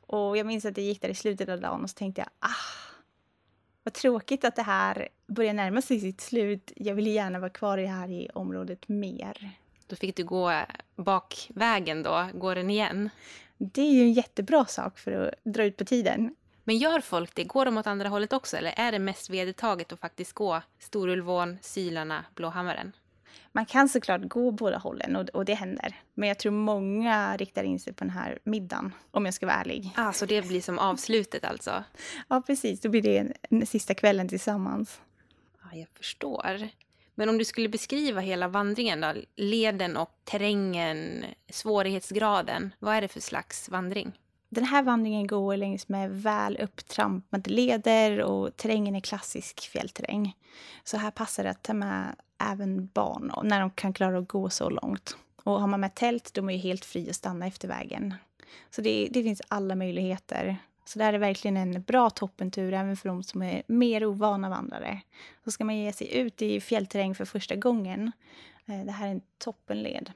Och 0.00 0.36
jag 0.36 0.46
minns 0.46 0.64
att 0.64 0.76
jag 0.76 0.86
gick 0.86 1.02
där 1.02 1.08
i 1.08 1.14
slutet 1.14 1.48
av 1.48 1.60
dagen 1.60 1.82
och 1.82 1.90
så 1.90 1.94
tänkte 1.94 2.20
jag 2.20 2.28
ah, 2.38 2.88
vad 3.82 3.94
tråkigt 3.94 4.44
att 4.44 4.56
det 4.56 4.62
här 4.62 5.08
börjar 5.26 5.52
närma 5.52 5.82
sig 5.82 6.00
sitt 6.00 6.20
slut. 6.20 6.72
Jag 6.76 6.94
vill 6.94 7.06
gärna 7.06 7.38
vara 7.38 7.50
kvar 7.50 7.78
i 7.78 7.82
det 7.82 7.88
här 7.88 8.10
i 8.10 8.28
området 8.34 8.88
mer. 8.88 9.50
Då 9.86 9.96
fick 9.96 10.16
du 10.16 10.24
gå 10.24 10.62
bakvägen 10.96 12.02
då, 12.02 12.28
gå 12.34 12.54
den 12.54 12.70
igen. 12.70 13.10
Det 13.58 13.80
är 13.80 13.92
ju 13.92 14.02
en 14.02 14.12
jättebra 14.12 14.64
sak 14.64 14.98
för 14.98 15.12
att 15.12 15.34
dra 15.44 15.64
ut 15.64 15.76
på 15.76 15.84
tiden. 15.84 16.34
Men 16.68 16.78
gör 16.78 17.00
folk 17.00 17.34
det? 17.34 17.44
Går 17.44 17.64
de 17.64 17.78
åt 17.78 17.86
andra 17.86 18.08
hållet 18.08 18.32
också? 18.32 18.56
Eller 18.56 18.74
är 18.76 18.92
det 18.92 18.98
mest 18.98 19.30
vedertaget 19.30 19.92
att 19.92 20.00
faktiskt 20.00 20.32
gå 20.32 20.62
Storulvån, 20.78 21.58
Sylarna, 21.62 22.24
Blåhammaren? 22.34 22.92
Man 23.52 23.66
kan 23.66 23.88
såklart 23.88 24.20
gå 24.22 24.50
båda 24.50 24.78
hållen 24.78 25.16
och, 25.16 25.28
och 25.28 25.44
det 25.44 25.54
händer. 25.54 25.96
Men 26.14 26.28
jag 26.28 26.38
tror 26.38 26.52
många 26.52 27.36
riktar 27.36 27.64
in 27.64 27.80
sig 27.80 27.92
på 27.92 28.04
den 28.04 28.10
här 28.10 28.38
middagen, 28.44 28.92
om 29.10 29.24
jag 29.24 29.34
ska 29.34 29.46
vara 29.46 29.56
ärlig. 29.56 29.92
Ah, 29.96 30.12
så 30.12 30.26
det 30.26 30.48
blir 30.48 30.60
som 30.60 30.78
avslutet 30.78 31.44
alltså? 31.44 31.84
Ja, 32.28 32.42
precis. 32.46 32.80
Då 32.80 32.88
blir 32.88 33.02
det 33.02 33.18
en, 33.18 33.32
en 33.50 33.66
sista 33.66 33.94
kvällen 33.94 34.28
tillsammans. 34.28 35.00
Ja, 35.62 35.78
jag 35.78 35.88
förstår. 35.88 36.68
Men 37.14 37.28
om 37.28 37.38
du 37.38 37.44
skulle 37.44 37.68
beskriva 37.68 38.20
hela 38.20 38.48
vandringen 38.48 39.00
då? 39.00 39.14
Leden 39.36 39.96
och 39.96 40.10
terrängen, 40.24 41.24
svårighetsgraden. 41.50 42.74
Vad 42.78 42.94
är 42.94 43.00
det 43.00 43.08
för 43.08 43.20
slags 43.20 43.68
vandring? 43.68 44.12
Den 44.48 44.64
här 44.64 44.82
vandringen 44.82 45.26
går 45.26 45.56
längs 45.56 45.88
med 45.88 46.10
väl 46.10 46.56
upptrampade 46.56 47.50
leder 47.50 48.22
och 48.22 48.56
terrängen 48.56 48.96
är 48.96 49.00
klassisk 49.00 49.60
fjällterräng. 49.60 50.36
Så 50.84 50.96
här 50.96 51.10
passar 51.10 51.44
det 51.44 51.50
att 51.50 51.62
ta 51.62 51.74
med 51.74 52.16
även 52.38 52.86
barn 52.86 53.32
när 53.44 53.60
de 53.60 53.70
kan 53.70 53.92
klara 53.92 54.18
att 54.18 54.28
gå 54.28 54.50
så 54.50 54.70
långt. 54.70 55.16
Och 55.44 55.60
har 55.60 55.66
man 55.66 55.80
med 55.80 55.94
tält 55.94 56.34
då 56.34 56.40
är 56.40 56.42
man 56.42 56.54
ju 56.54 56.60
helt 56.60 56.84
fri 56.84 57.10
att 57.10 57.16
stanna 57.16 57.46
efter 57.46 57.68
vägen. 57.68 58.14
Så 58.70 58.80
det, 58.80 59.08
det 59.10 59.22
finns 59.22 59.42
alla 59.48 59.74
möjligheter. 59.74 60.56
Så 60.84 60.98
det 60.98 61.04
här 61.04 61.12
är 61.12 61.18
verkligen 61.18 61.56
en 61.56 61.82
bra 61.82 62.10
toppentur 62.10 62.72
även 62.72 62.96
för 62.96 63.08
de 63.08 63.22
som 63.22 63.42
är 63.42 63.62
mer 63.66 64.06
ovana 64.06 64.48
vandrare. 64.48 65.00
Så 65.44 65.50
ska 65.50 65.64
man 65.64 65.76
ge 65.76 65.92
sig 65.92 66.16
ut 66.16 66.42
i 66.42 66.60
fjällterräng 66.60 67.14
för 67.14 67.24
första 67.24 67.56
gången. 67.56 68.12
Eh, 68.66 68.84
det 68.84 68.92
här 68.92 69.06
är 69.06 69.10
en 69.10 69.20
toppenled. 69.38 70.12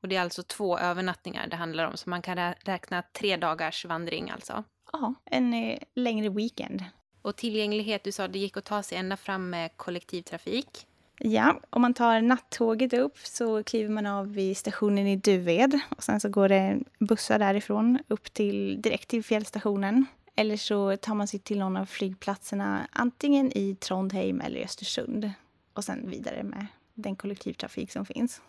Och 0.00 0.08
det 0.08 0.16
är 0.16 0.20
alltså 0.20 0.42
två 0.42 0.78
övernattningar 0.78 1.46
det 1.46 1.56
handlar 1.56 1.86
om, 1.86 1.96
så 1.96 2.10
man 2.10 2.22
kan 2.22 2.54
räkna 2.64 3.02
tre 3.02 3.36
dagars 3.36 3.84
vandring 3.84 4.30
alltså? 4.30 4.64
Ja, 4.92 5.14
en 5.24 5.54
eh, 5.54 5.78
längre 5.94 6.28
weekend. 6.28 6.84
Och 7.22 7.36
tillgänglighet, 7.36 8.04
du 8.04 8.12
sa 8.12 8.28
det 8.28 8.38
gick 8.38 8.56
att 8.56 8.64
ta 8.64 8.82
sig 8.82 8.98
ända 8.98 9.16
fram 9.16 9.50
med 9.50 9.76
kollektivtrafik. 9.76 10.86
Ja, 11.18 11.60
om 11.70 11.82
man 11.82 11.94
tar 11.94 12.20
nattåget 12.20 12.92
upp 12.92 13.18
så 13.18 13.62
kliver 13.62 13.90
man 13.90 14.06
av 14.06 14.32
vid 14.32 14.56
stationen 14.56 15.06
i 15.06 15.16
Duved 15.16 15.80
och 15.96 16.02
sen 16.02 16.20
så 16.20 16.28
går 16.28 16.48
det 16.48 16.78
bussar 16.98 17.38
därifrån 17.38 17.98
upp 18.08 18.32
till 18.32 18.82
direkt 18.82 19.08
till 19.08 19.24
fjällstationen. 19.24 20.06
Eller 20.36 20.56
så 20.56 20.96
tar 20.96 21.14
man 21.14 21.28
sig 21.28 21.40
till 21.40 21.58
någon 21.58 21.76
av 21.76 21.86
flygplatserna 21.86 22.88
antingen 22.92 23.52
i 23.58 23.74
Trondheim 23.74 24.40
eller 24.40 24.60
i 24.60 24.64
Östersund 24.64 25.30
och 25.72 25.84
sen 25.84 26.10
vidare 26.10 26.42
med 26.42 26.66
den 26.94 27.16
kollektivtrafik 27.16 27.92
som 27.92 28.06
finns. 28.06 28.40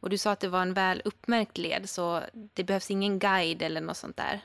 Och 0.00 0.10
du 0.10 0.18
sa 0.18 0.30
att 0.30 0.40
det 0.40 0.48
var 0.48 0.62
en 0.62 0.74
väl 0.74 1.02
uppmärkt 1.04 1.58
led 1.58 1.88
så 1.88 2.22
det 2.54 2.64
behövs 2.64 2.90
ingen 2.90 3.18
guide 3.18 3.62
eller 3.62 3.80
något 3.80 3.96
sånt 3.96 4.16
där? 4.16 4.40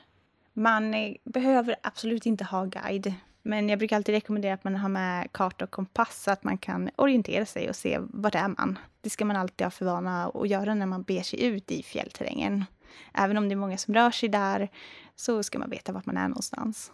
Man 0.53 0.93
eh, 0.93 1.15
behöver 1.24 1.75
absolut 1.81 2.25
inte 2.25 2.43
ha 2.43 2.65
guide. 2.65 3.13
Men 3.41 3.69
jag 3.69 3.79
brukar 3.79 3.95
alltid 3.95 4.15
rekommendera 4.15 4.53
att 4.53 4.63
man 4.63 4.75
har 4.75 4.89
med 4.89 5.31
karta 5.31 5.65
och 5.65 5.72
kompass 5.72 6.24
så 6.24 6.31
att 6.31 6.43
man 6.43 6.57
kan 6.57 6.89
orientera 6.95 7.45
sig 7.45 7.69
och 7.69 7.75
se 7.75 8.00
vart 8.00 8.36
är 8.36 8.48
man. 8.48 8.79
Det 9.01 9.10
ska 9.10 9.25
man 9.25 9.36
alltid 9.36 9.65
ha 9.65 9.72
för 9.72 9.86
vana 9.86 10.27
att 10.27 10.50
göra 10.50 10.75
när 10.75 10.86
man 10.86 11.03
ber 11.03 11.22
sig 11.22 11.43
ut 11.43 11.72
i 11.72 11.83
fjällterrängen. 11.83 12.65
Även 13.13 13.38
om 13.38 13.50
det 13.50 13.53
är 13.53 13.57
många 13.57 13.77
som 13.77 13.93
rör 13.93 14.12
sig 14.12 14.29
där 14.29 14.69
så 15.15 15.43
ska 15.43 15.60
man 15.60 15.69
veta 15.69 15.91
vart 15.91 16.05
man 16.05 16.17
är 16.17 16.27
någonstans. 16.27 16.91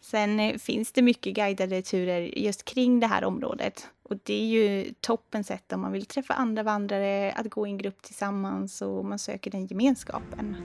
Sen 0.00 0.40
eh, 0.40 0.56
finns 0.56 0.92
det 0.92 1.02
mycket 1.02 1.34
guidade 1.34 1.82
turer 1.82 2.20
just 2.20 2.64
kring 2.64 3.00
det 3.00 3.06
här 3.06 3.24
området. 3.24 3.88
Och 4.08 4.18
det 4.22 4.34
är 4.34 4.46
ju 4.46 4.94
toppen 5.00 5.44
sätt 5.44 5.72
om 5.72 5.80
man 5.80 5.92
vill 5.92 6.06
träffa 6.06 6.34
andra 6.34 6.62
vandrare, 6.62 7.32
att 7.32 7.50
gå 7.50 7.66
i 7.66 7.70
en 7.70 7.78
grupp 7.78 8.02
tillsammans 8.02 8.82
och 8.82 9.04
man 9.04 9.18
söker 9.18 9.50
den 9.50 9.66
gemenskapen. 9.66 10.56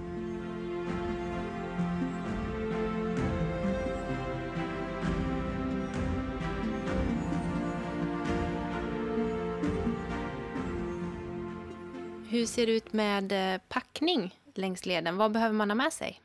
Hur 12.30 12.46
ser 12.46 12.66
det 12.66 12.72
ut 12.72 12.94
med 12.94 13.54
eh, 13.54 13.62
packning 13.70 14.40
längs 14.54 14.86
leden? 14.86 15.18
Vad 15.18 15.32
behöver 15.32 15.54
man 15.54 15.70
ha 15.70 15.76
med 15.76 15.94
sig? 15.94 16.22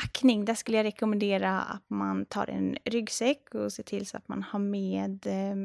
Packning, 0.00 0.44
där 0.44 0.54
skulle 0.54 0.76
jag 0.76 0.84
rekommendera 0.84 1.60
att 1.60 1.90
man 1.90 2.26
tar 2.26 2.50
en 2.50 2.76
ryggsäck 2.84 3.54
och 3.54 3.72
ser 3.72 3.82
till 3.82 4.06
så 4.06 4.16
att 4.16 4.28
man 4.28 4.42
har 4.42 4.58
med 4.58 5.26
eh, 5.26 5.56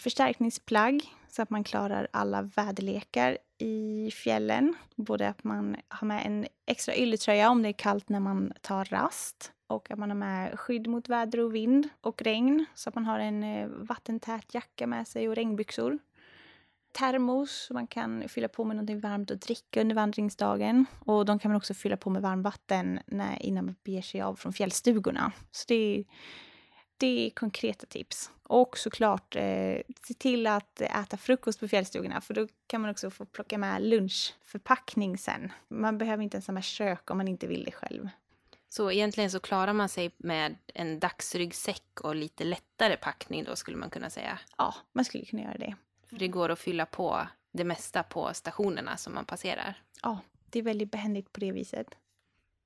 förstärkningsplagg 0.00 1.02
så 1.28 1.42
att 1.42 1.50
man 1.50 1.64
klarar 1.64 2.08
alla 2.10 2.42
väderlekar 2.42 3.38
i 3.58 4.10
fjällen. 4.10 4.74
Både 4.96 5.28
att 5.28 5.44
man 5.44 5.76
har 5.88 6.06
med 6.06 6.26
en 6.26 6.46
extra 6.66 6.96
ylletröja 6.96 7.50
om 7.50 7.62
det 7.62 7.68
är 7.68 7.72
kallt 7.72 8.08
när 8.08 8.20
man 8.20 8.52
tar 8.60 8.84
rast 8.84 9.52
och 9.66 9.90
att 9.90 9.98
man 9.98 10.10
har 10.10 10.16
med 10.16 10.58
skydd 10.58 10.86
mot 10.86 11.08
väder 11.08 11.40
och 11.40 11.54
vind 11.54 11.88
och 12.00 12.22
regn 12.22 12.64
så 12.74 12.88
att 12.88 12.94
man 12.94 13.04
har 13.04 13.18
en 13.18 13.42
eh, 13.42 13.68
vattentät 13.68 14.54
jacka 14.54 14.86
med 14.86 15.08
sig 15.08 15.28
och 15.28 15.34
regnbyxor 15.34 15.98
termos. 16.92 17.68
Man 17.70 17.86
kan 17.86 18.28
fylla 18.28 18.48
på 18.48 18.64
med 18.64 18.76
något 18.76 19.02
varmt 19.02 19.30
att 19.30 19.40
dricka 19.40 19.80
under 19.80 19.94
vandringsdagen. 19.94 20.86
Och 21.00 21.24
de 21.24 21.38
kan 21.38 21.50
man 21.50 21.56
också 21.56 21.74
fylla 21.74 21.96
på 21.96 22.10
med 22.10 22.22
varmvatten 22.22 23.00
när, 23.06 23.42
innan 23.42 23.64
man 23.64 23.76
beger 23.84 24.02
sig 24.02 24.20
av 24.20 24.34
från 24.34 24.52
fjällstugorna. 24.52 25.32
Så 25.50 25.64
det 25.68 25.74
är, 25.74 26.04
det 26.96 27.26
är 27.26 27.30
konkreta 27.30 27.86
tips. 27.86 28.30
Och 28.42 28.78
såklart 28.78 29.36
eh, 29.36 29.76
se 30.06 30.14
till 30.18 30.46
att 30.46 30.80
äta 30.80 31.16
frukost 31.16 31.60
på 31.60 31.68
fjällstugorna 31.68 32.20
för 32.20 32.34
då 32.34 32.46
kan 32.66 32.80
man 32.80 32.90
också 32.90 33.10
få 33.10 33.24
plocka 33.24 33.58
med 33.58 33.82
lunchförpackning 33.82 35.18
sen. 35.18 35.52
Man 35.68 35.98
behöver 35.98 36.22
inte 36.22 36.36
ens 36.36 36.46
ha 36.46 36.54
med 36.54 36.64
kök 36.64 37.10
om 37.10 37.16
man 37.16 37.28
inte 37.28 37.46
vill 37.46 37.64
det 37.64 37.72
själv. 37.72 38.08
Så 38.68 38.90
egentligen 38.90 39.30
så 39.30 39.40
klarar 39.40 39.72
man 39.72 39.88
sig 39.88 40.10
med 40.16 40.56
en 40.74 40.98
dagsryggsäck 40.98 42.00
och 42.00 42.16
lite 42.16 42.44
lättare 42.44 42.96
packning 42.96 43.44
då 43.44 43.56
skulle 43.56 43.76
man 43.76 43.90
kunna 43.90 44.10
säga? 44.10 44.38
Ja, 44.58 44.74
man 44.92 45.04
skulle 45.04 45.24
kunna 45.24 45.42
göra 45.42 45.58
det. 45.58 45.76
För 46.08 46.16
det 46.16 46.28
går 46.28 46.48
att 46.48 46.58
fylla 46.58 46.86
på 46.86 47.26
det 47.52 47.64
mesta 47.64 48.02
på 48.02 48.34
stationerna 48.34 48.96
som 48.96 49.14
man 49.14 49.24
passerar. 49.24 49.82
Ja, 50.02 50.18
det 50.50 50.58
är 50.58 50.62
väldigt 50.62 50.90
behändigt 50.90 51.32
på 51.32 51.40
det 51.40 51.52
viset. 51.52 51.86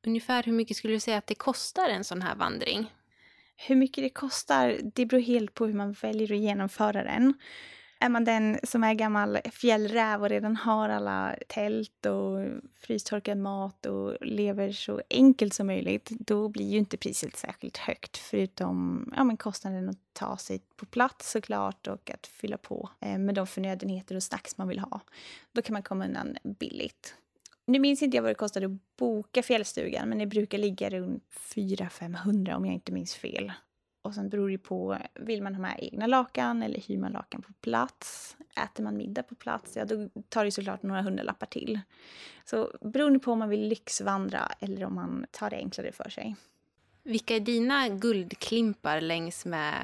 Ungefär 0.07 0.43
hur 0.43 0.53
mycket 0.53 0.77
skulle 0.77 0.95
du 0.95 1.01
säga 1.01 1.19
att 1.19 1.27
det 1.27 1.35
kostar 1.35 1.89
en 1.89 2.05
sån 2.05 2.23
här 2.23 2.35
vandring? 2.35 2.93
Hur 3.57 3.77
mycket 3.77 4.05
det 4.05 4.11
kostar, 4.11 4.81
det 4.95 5.07
beror 5.07 5.21
helt 5.21 5.55
på 5.55 5.67
hur 5.67 5.75
man 5.75 5.93
väljer 5.93 6.33
att 6.33 6.39
genomföra 6.39 7.05
den. 7.05 7.35
Är 8.03 8.09
man 8.09 8.25
den 8.25 8.59
som 8.63 8.85
är 8.85 8.95
gammal 8.95 9.39
fjällräv 9.53 10.23
och 10.23 10.29
redan 10.29 10.57
har 10.57 10.89
alla 10.89 11.37
tält 11.49 12.07
och 12.07 12.47
frystorkad 12.81 13.39
mat 13.39 13.87
och 13.87 14.17
lever 14.21 14.73
så 14.73 15.03
enkelt 15.11 15.55
som 15.55 15.67
möjligt, 15.67 16.11
då 16.11 16.49
blir 16.49 16.71
ju 16.71 16.79
inte 16.79 16.97
priset 16.97 17.37
särskilt 17.37 17.77
högt. 17.77 18.17
Förutom 18.17 19.07
ja, 19.17 19.25
men 19.25 19.37
kostnaden 19.37 19.89
att 19.89 19.99
ta 20.13 20.37
sig 20.37 20.61
på 20.77 20.87
plats 20.87 21.31
såklart 21.31 21.87
och 21.87 22.11
att 22.11 22.27
fylla 22.27 22.57
på 22.57 22.91
eh, 23.01 23.19
med 23.19 23.35
de 23.35 23.47
förnödenheter 23.47 24.17
och 24.17 24.23
snacks 24.23 24.59
man 24.59 24.69
vill 24.69 24.79
ha. 24.79 25.01
Då 25.53 25.63
kan 25.63 25.73
man 25.73 25.83
komma 25.83 26.05
undan 26.05 26.37
billigt. 26.45 27.15
Nu 27.65 27.79
minns 27.79 28.03
inte 28.03 28.17
jag 28.17 28.23
vad 28.23 28.31
det 28.31 28.35
kostade 28.35 28.67
att 28.67 28.97
boka 28.97 29.43
fjällstugan, 29.43 30.09
men 30.09 30.19
det 30.19 30.27
brukar 30.27 30.59
ligga 30.59 30.91
runt 30.91 31.25
400-500 31.55 32.55
om 32.55 32.67
jag 32.67 32.75
inte 32.75 32.93
minns 32.93 33.15
fel. 33.15 33.53
Och 34.03 34.15
sen 34.15 34.29
beror 34.29 34.51
det 34.51 34.59
på, 34.59 34.99
vill 35.15 35.43
man 35.43 35.55
ha 35.55 35.63
med 35.63 35.79
egna 35.79 36.07
lakan 36.07 36.63
eller 36.63 36.81
hyr 36.81 36.99
man 36.99 37.13
lakan 37.13 37.43
på 37.43 37.53
plats? 37.53 38.37
Äter 38.65 38.85
man 38.85 38.97
middag 38.97 39.23
på 39.23 39.35
plats, 39.35 39.77
ja 39.77 39.85
då 39.85 40.09
tar 40.29 40.45
det 40.45 40.51
såklart 40.51 40.83
några 40.83 41.03
hundralappar 41.03 41.47
till. 41.47 41.81
Så 42.45 42.71
beroende 42.81 43.19
på 43.19 43.33
om 43.33 43.39
man 43.39 43.49
vill 43.49 43.69
lyxvandra 43.69 44.49
eller 44.61 44.85
om 44.85 44.95
man 44.95 45.27
tar 45.31 45.51
det 45.51 45.57
enklare 45.57 45.93
för 45.93 46.11
sig. 46.11 46.37
Vilka 47.05 47.37
är 47.37 47.41
dina 47.41 47.89
guldklimpar 47.89 49.01
längs 49.01 49.45
med 49.45 49.75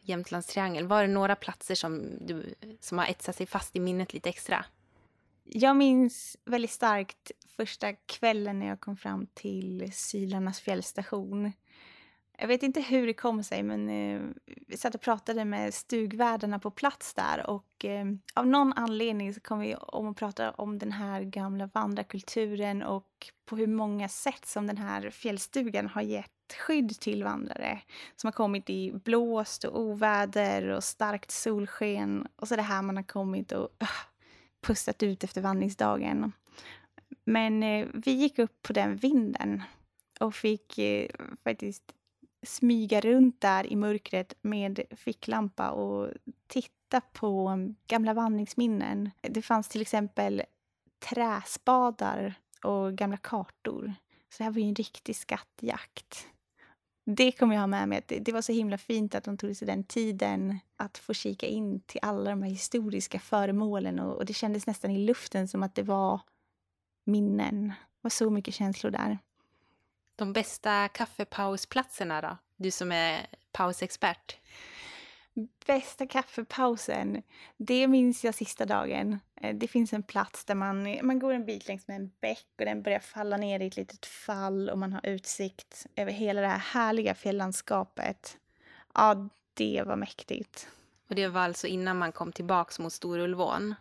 Jämtlandstriangeln? 0.00 0.88
Var 0.88 1.02
det 1.02 1.08
några 1.08 1.36
platser 1.36 1.74
som, 1.74 2.02
du, 2.20 2.54
som 2.80 2.98
har 2.98 3.06
etsat 3.06 3.36
sig 3.36 3.46
fast 3.46 3.76
i 3.76 3.80
minnet 3.80 4.14
lite 4.14 4.28
extra? 4.28 4.64
Jag 5.44 5.76
minns 5.76 6.36
väldigt 6.44 6.70
starkt 6.70 7.30
första 7.56 7.92
kvällen 7.92 8.58
när 8.58 8.66
jag 8.66 8.80
kom 8.80 8.96
fram 8.96 9.26
till 9.34 9.92
Sylarnas 9.92 10.60
fjällstation. 10.60 11.52
Jag 12.40 12.48
vet 12.48 12.62
inte 12.62 12.80
hur 12.80 13.06
det 13.06 13.14
kom 13.14 13.42
sig, 13.42 13.62
men 13.62 13.88
eh, 13.88 14.20
vi 14.66 14.76
satt 14.76 14.94
och 14.94 15.00
pratade 15.00 15.44
med 15.44 15.74
stugvärdarna 15.74 16.58
på 16.58 16.70
plats 16.70 17.14
där 17.14 17.50
och 17.50 17.84
eh, 17.84 18.06
av 18.34 18.46
någon 18.46 18.72
anledning 18.72 19.34
så 19.34 19.40
kom 19.40 19.58
vi 19.58 19.74
om 19.74 20.08
att 20.08 20.16
prata 20.16 20.50
om 20.50 20.78
den 20.78 20.92
här 20.92 21.22
gamla 21.22 21.70
vandrarkulturen 21.74 22.82
och 22.82 23.30
på 23.44 23.56
hur 23.56 23.66
många 23.66 24.08
sätt 24.08 24.46
som 24.46 24.66
den 24.66 24.76
här 24.76 25.10
fjällstugan 25.10 25.88
har 25.88 26.02
gett 26.02 26.54
skydd 26.58 27.00
till 27.00 27.24
vandrare 27.24 27.80
som 28.16 28.26
har 28.26 28.32
kommit 28.32 28.70
i 28.70 28.92
blåst 28.92 29.64
och 29.64 29.80
oväder 29.80 30.68
och 30.68 30.84
starkt 30.84 31.30
solsken 31.30 32.28
och 32.36 32.48
så 32.48 32.56
det 32.56 32.62
här 32.62 32.82
man 32.82 32.96
har 32.96 33.04
kommit 33.04 33.52
och 33.52 33.68
uh, 33.82 33.88
pustat 34.60 35.02
ut 35.02 35.24
efter 35.24 35.40
vandringsdagen. 35.40 36.32
Men 37.24 37.62
eh, 37.62 37.86
vi 37.94 38.10
gick 38.10 38.38
upp 38.38 38.62
på 38.62 38.72
den 38.72 38.96
vinden 38.96 39.62
och 40.20 40.34
fick 40.34 40.78
eh, 40.78 41.10
faktiskt 41.44 41.94
smyga 42.42 43.00
runt 43.00 43.40
där 43.40 43.72
i 43.72 43.76
mörkret 43.76 44.34
med 44.42 44.80
ficklampa 44.90 45.70
och 45.70 46.08
titta 46.46 47.00
på 47.00 47.58
gamla 47.86 48.14
vandringsminnen. 48.14 49.10
Det 49.20 49.42
fanns 49.42 49.68
till 49.68 49.82
exempel 49.82 50.42
träspadar 51.08 52.34
och 52.64 52.94
gamla 52.94 53.16
kartor. 53.16 53.94
Så 54.28 54.38
det 54.38 54.44
här 54.44 54.50
var 54.50 54.60
ju 54.60 54.68
en 54.68 54.74
riktig 54.74 55.16
skattjakt. 55.16 56.26
Det 57.06 57.32
kommer 57.32 57.54
jag 57.54 57.62
ha 57.62 57.66
med 57.66 57.88
mig. 57.88 58.02
Det 58.06 58.32
var 58.32 58.42
så 58.42 58.52
himla 58.52 58.78
fint 58.78 59.14
att 59.14 59.24
de 59.24 59.36
tog 59.36 59.56
sig 59.56 59.66
den 59.66 59.84
tiden 59.84 60.58
att 60.76 60.98
få 60.98 61.14
kika 61.14 61.46
in 61.46 61.80
till 61.80 62.00
alla 62.02 62.30
de 62.30 62.42
här 62.42 62.50
historiska 62.50 63.18
föremålen 63.18 64.00
och 64.00 64.24
det 64.24 64.34
kändes 64.34 64.66
nästan 64.66 64.90
i 64.90 64.98
luften 64.98 65.48
som 65.48 65.62
att 65.62 65.74
det 65.74 65.82
var 65.82 66.20
minnen. 67.04 67.68
Det 67.68 68.00
var 68.00 68.10
så 68.10 68.30
mycket 68.30 68.54
känslor 68.54 68.90
där. 68.90 69.18
De 70.20 70.32
bästa 70.32 70.88
kaffepausplatserna 70.88 72.20
då? 72.20 72.36
Du 72.56 72.70
som 72.70 72.92
är 72.92 73.26
pausexpert. 73.52 74.36
Bästa 75.66 76.06
kaffepausen, 76.06 77.22
det 77.56 77.88
minns 77.88 78.24
jag 78.24 78.34
sista 78.34 78.66
dagen. 78.66 79.18
Eh, 79.40 79.54
det 79.54 79.68
finns 79.68 79.92
en 79.92 80.02
plats 80.02 80.44
där 80.44 80.54
man, 80.54 80.98
man 81.02 81.18
går 81.18 81.32
en 81.32 81.46
bit 81.46 81.68
längs 81.68 81.88
med 81.88 81.96
en 81.96 82.10
bäck 82.20 82.46
och 82.58 82.64
den 82.64 82.82
börjar 82.82 82.98
falla 82.98 83.36
ner 83.36 83.60
i 83.60 83.66
ett 83.66 83.76
litet 83.76 84.06
fall 84.06 84.70
och 84.70 84.78
man 84.78 84.92
har 84.92 85.06
utsikt 85.06 85.86
över 85.96 86.12
hela 86.12 86.40
det 86.40 86.46
här 86.46 86.58
härliga 86.58 87.14
fjällandskapet. 87.14 88.38
Ja, 88.94 89.28
det 89.54 89.82
var 89.86 89.96
mäktigt. 89.96 90.68
Och 91.08 91.14
det 91.14 91.28
var 91.28 91.40
alltså 91.40 91.66
innan 91.66 91.98
man 91.98 92.12
kom 92.12 92.32
tillbaks 92.32 92.78
mot 92.78 92.92
Storulvån? 92.92 93.74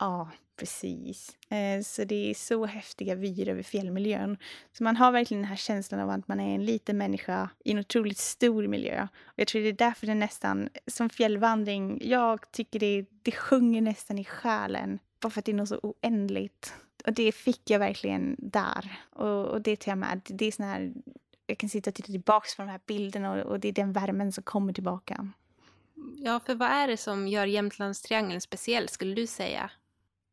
Ja, 0.00 0.30
precis. 0.56 1.36
Eh, 1.48 1.82
så 1.82 2.04
det 2.04 2.30
är 2.30 2.34
så 2.34 2.66
häftiga 2.66 3.14
vyer 3.14 3.48
över 3.48 3.62
fjällmiljön. 3.62 4.36
Så 4.72 4.84
man 4.84 4.96
har 4.96 5.12
verkligen 5.12 5.42
den 5.42 5.48
här 5.48 5.56
känslan 5.56 6.00
av 6.00 6.10
att 6.10 6.28
man 6.28 6.40
är 6.40 6.54
en 6.54 6.64
liten 6.64 6.98
människa 6.98 7.50
i 7.64 7.70
en 7.70 7.78
otroligt 7.78 8.18
stor 8.18 8.66
miljö. 8.66 9.08
Och 9.24 9.38
jag 9.38 9.48
tror 9.48 9.62
det 9.62 9.68
är 9.68 9.72
därför 9.72 10.06
det 10.06 10.14
nästan, 10.14 10.68
som 10.86 11.10
fjällvandring, 11.10 12.00
jag 12.04 12.52
tycker 12.52 12.78
det, 12.78 13.04
det 13.22 13.32
sjunger 13.32 13.80
nästan 13.80 14.18
i 14.18 14.24
själen. 14.24 14.98
Bara 15.20 15.30
för 15.30 15.38
att 15.38 15.44
det 15.44 15.52
är 15.52 15.56
något 15.56 15.68
så 15.68 15.80
oändligt. 15.82 16.74
Och 17.06 17.12
det 17.12 17.32
fick 17.32 17.70
jag 17.70 17.78
verkligen 17.78 18.36
där. 18.38 18.98
Och, 19.10 19.46
och 19.46 19.62
det 19.62 19.76
tar 19.76 19.92
jag 19.92 19.98
med. 19.98 20.20
Det 20.24 20.46
är 20.46 20.52
sån 20.52 20.66
här, 20.66 20.92
jag 21.46 21.58
kan 21.58 21.68
sitta 21.68 21.90
och 21.90 21.94
titta 21.94 22.12
tillbaka 22.12 22.46
på 22.56 22.62
de 22.62 22.68
här 22.68 22.80
bilderna 22.86 23.32
och, 23.32 23.38
och 23.38 23.60
det 23.60 23.68
är 23.68 23.72
den 23.72 23.92
värmen 23.92 24.32
som 24.32 24.44
kommer 24.44 24.72
tillbaka. 24.72 25.28
Ja, 26.16 26.40
för 26.40 26.54
vad 26.54 26.68
är 26.68 26.88
det 26.88 26.96
som 26.96 27.28
gör 27.28 27.46
Jämtlandstriangeln 27.46 28.40
speciell, 28.40 28.88
skulle 28.88 29.14
du 29.14 29.26
säga? 29.26 29.70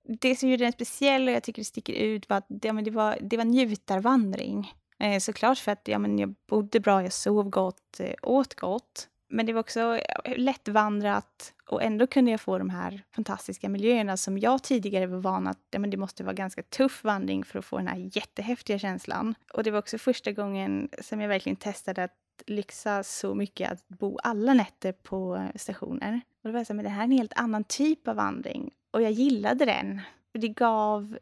Det 0.07 0.35
som 0.35 0.49
gjorde 0.49 0.63
den 0.63 0.71
speciell 0.71 1.27
och 1.27 1.33
jag 1.33 1.43
tycker 1.43 1.61
det 1.61 1.65
sticker 1.65 1.93
ut 1.93 2.29
var 2.29 2.37
att 2.37 2.47
ja, 2.61 2.73
men 2.73 2.83
det, 2.83 2.91
var, 2.91 3.17
det 3.21 3.37
var 3.37 3.45
njutarvandring. 3.45 4.73
Eh, 4.99 5.19
såklart 5.19 5.57
för 5.57 5.71
att 5.71 5.87
ja, 5.87 5.99
men 5.99 6.19
jag 6.19 6.35
bodde 6.49 6.79
bra, 6.79 7.03
jag 7.03 7.13
sov 7.13 7.49
gott, 7.49 7.99
eh, 7.99 8.13
åt 8.21 8.55
gott. 8.55 9.09
Men 9.29 9.45
det 9.45 9.53
var 9.53 9.59
också 9.59 9.97
eh, 9.97 10.37
lättvandrat 10.37 11.53
och 11.69 11.83
ändå 11.83 12.07
kunde 12.07 12.31
jag 12.31 12.41
få 12.41 12.57
de 12.57 12.69
här 12.69 13.03
fantastiska 13.15 13.69
miljöerna 13.69 14.17
som 14.17 14.37
jag 14.37 14.63
tidigare 14.63 15.07
var 15.07 15.19
van 15.19 15.47
att 15.47 15.59
ja, 15.71 15.79
men 15.79 15.89
det 15.89 15.97
måste 15.97 16.23
vara 16.23 16.33
ganska 16.33 16.63
tuff 16.63 17.03
vandring 17.03 17.43
för 17.43 17.59
att 17.59 17.65
få 17.65 17.77
den 17.77 17.87
här 17.87 18.09
jättehäftiga 18.17 18.79
känslan. 18.79 19.35
Och 19.53 19.63
det 19.63 19.71
var 19.71 19.79
också 19.79 19.97
första 19.97 20.31
gången 20.31 20.89
som 21.01 21.21
jag 21.21 21.27
verkligen 21.27 21.55
testade 21.55 22.03
att 22.03 22.13
lyxa 22.45 23.03
så 23.03 23.35
mycket 23.35 23.71
att 23.71 23.87
bo 23.87 24.17
alla 24.23 24.53
nätter 24.53 24.91
på 24.91 25.49
stationer. 25.55 26.21
Och 26.43 26.49
då 26.49 26.51
var 26.51 26.59
jag 26.59 26.67
så 26.67 26.73
här, 26.73 26.75
men 26.75 26.85
det 26.85 26.91
här 26.91 27.01
är 27.01 27.05
en 27.05 27.11
helt 27.11 27.33
annan 27.35 27.63
typ 27.63 28.07
av 28.07 28.15
vandring. 28.15 28.71
Och 28.91 29.01
jag 29.01 29.12
gillade 29.12 29.65
den. 29.65 30.01
Det 30.34 30.48
gav 30.48 31.17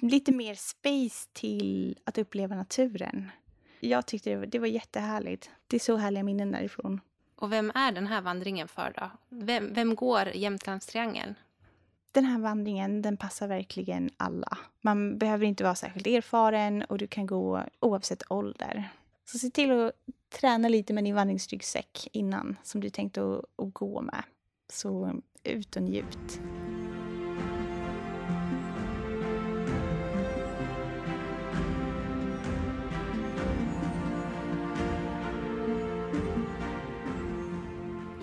lite 0.00 0.32
mer 0.32 0.54
space 0.54 1.28
till 1.32 1.98
att 2.04 2.18
uppleva 2.18 2.56
naturen. 2.56 3.30
Jag 3.80 4.06
tyckte 4.06 4.30
det 4.30 4.36
var, 4.36 4.46
det 4.46 4.58
var 4.58 4.66
jättehärligt. 4.66 5.50
Det 5.66 5.76
är 5.76 5.80
så 5.80 5.96
härliga 5.96 6.22
minnen 6.22 6.52
därifrån. 6.52 7.00
Och 7.36 7.52
vem 7.52 7.72
är 7.74 7.92
den 7.92 8.06
här 8.06 8.20
vandringen 8.20 8.68
för 8.68 8.92
då? 8.96 9.10
Vem, 9.28 9.74
vem 9.74 9.94
går 9.94 10.28
Jämtlandstriangeln? 10.28 11.34
Den 12.12 12.24
här 12.24 12.38
vandringen 12.38 13.02
den 13.02 13.16
passar 13.16 13.48
verkligen 13.48 14.10
alla. 14.16 14.58
Man 14.80 15.18
behöver 15.18 15.46
inte 15.46 15.64
vara 15.64 15.74
särskilt 15.74 16.06
erfaren 16.06 16.82
och 16.82 16.98
du 16.98 17.06
kan 17.06 17.26
gå 17.26 17.62
oavsett 17.80 18.22
ålder. 18.30 18.88
Så 19.24 19.38
se 19.38 19.50
till 19.50 19.70
att 19.70 19.92
träna 20.40 20.68
lite 20.68 20.92
med 20.92 21.04
din 21.04 21.14
vandringsryggsäck 21.14 22.08
innan 22.12 22.56
som 22.62 22.80
du 22.80 22.90
tänkte 22.90 23.22
att, 23.22 23.44
att 23.66 23.74
gå 23.74 24.00
med. 24.00 24.22
Så 24.72 25.20
ut 25.44 25.76
och 25.76 25.82
njut. 25.82 26.40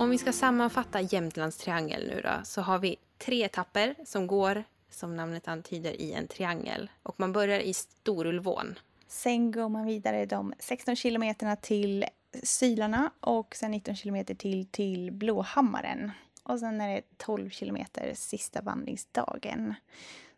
Om 0.05 0.11
vi 0.11 0.17
ska 0.17 0.33
sammanfatta 0.33 1.01
Jämtlands 1.01 1.57
triangel 1.57 2.07
nu 2.07 2.21
då, 2.21 2.29
så 2.43 2.61
har 2.61 2.79
vi 2.79 2.95
tre 3.17 3.43
etapper 3.43 3.95
som 4.05 4.27
går, 4.27 4.63
som 4.89 5.15
namnet 5.15 5.47
antyder, 5.47 6.01
i 6.01 6.13
en 6.13 6.27
triangel. 6.27 6.89
Och 7.03 7.19
man 7.19 7.33
börjar 7.33 7.59
i 7.59 7.73
Storulvån. 7.73 8.79
Sen 9.07 9.51
går 9.51 9.69
man 9.69 9.85
vidare 9.85 10.25
de 10.25 10.53
16 10.59 10.95
kilometerna 10.95 11.55
till 11.55 12.05
Sylarna 12.43 13.11
och 13.19 13.55
sen 13.55 13.71
19 13.71 13.95
kilometer 13.95 14.35
till, 14.35 14.67
till 14.71 15.11
Blåhammaren. 15.11 16.11
Och 16.43 16.59
sen 16.59 16.81
är 16.81 16.95
det 16.95 17.01
12 17.17 17.49
kilometer 17.49 18.11
sista 18.15 18.61
vandringsdagen. 18.61 19.73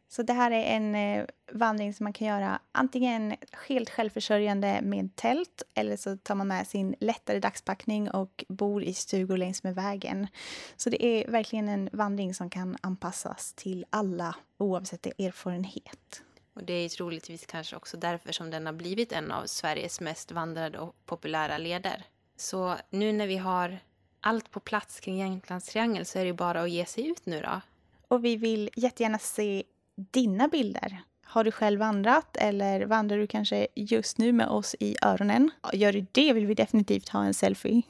Så 0.10 0.24
det 0.24 0.34
här 0.34 0.52
är 0.52 0.64
en 0.64 0.96
eh, 0.96 1.26
vandring 1.52 1.94
som 1.94 2.04
man 2.04 2.14
kan 2.14 2.28
göra 2.28 2.60
antingen 2.72 3.36
helt 3.68 3.90
självförsörjande 3.90 4.80
med 4.84 5.16
tält 5.16 5.64
eller 5.74 5.98
så 5.98 6.18
tar 6.18 6.36
man 6.36 6.48
med 6.48 6.68
sin 6.68 6.96
lättare 7.00 7.40
dagspackning 7.40 8.12
och 8.12 8.46
bor 8.48 8.84
i 8.84 8.94
stugor 8.94 9.38
längs 9.38 9.64
med 9.64 9.76
vägen. 9.76 10.28
Så 10.76 10.90
det 10.90 11.06
är 11.06 11.32
verkligen 11.32 11.70
en 11.70 11.90
vandring 11.94 12.34
som 12.34 12.50
kan 12.50 12.78
anpassas 12.82 13.54
till 13.54 13.86
alla 13.90 14.36
oavsett 14.58 15.06
erfarenhet. 15.06 16.24
Och 16.54 16.64
det 16.64 16.74
är 16.74 16.90
troligtvis 16.90 17.46
kanske 17.46 17.76
också 17.76 17.98
därför 17.98 18.32
som 18.32 18.50
den 18.50 18.66
har 18.66 18.74
blivit 18.74 19.12
en 19.12 19.32
av 19.32 19.46
Sveriges 19.46 20.02
mest 20.02 20.32
vandrade 20.32 20.80
och 20.80 20.96
populära 21.06 21.58
leder. 21.58 22.04
Så 22.36 22.76
nu 22.90 23.12
när 23.12 23.28
vi 23.28 23.38
har 23.38 23.80
allt 24.22 24.52
på 24.52 24.60
plats 24.60 25.00
kring 25.00 25.18
Jämtlandstriangeln 25.18 26.06
så 26.06 26.20
är 26.20 26.26
det 26.26 26.34
bara 26.34 26.62
att 26.62 26.70
ge 26.70 26.86
sig 26.86 27.08
ut 27.08 27.26
nu 27.26 27.42
då. 27.42 27.62
Och 28.08 28.26
vi 28.26 28.36
vill 28.36 28.70
jättegärna 28.76 29.20
se 29.20 29.64
dina 29.98 30.48
bilder. 30.48 31.02
Har 31.26 31.44
du 31.44 31.52
själv 31.52 31.80
vandrat 31.80 32.38
eller 32.38 32.86
vandrar 32.86 33.18
du 33.18 33.28
kanske 33.28 33.68
just 33.76 34.18
nu 34.18 34.32
med 34.32 34.48
oss 34.48 34.76
i 34.80 34.96
öronen? 35.02 35.52
Gör 35.74 35.94
du 35.94 36.06
det 36.12 36.34
vill 36.34 36.48
vi 36.48 36.54
definitivt 36.54 37.10
ha 37.10 37.24
en 37.24 37.34
selfie. 37.34 37.82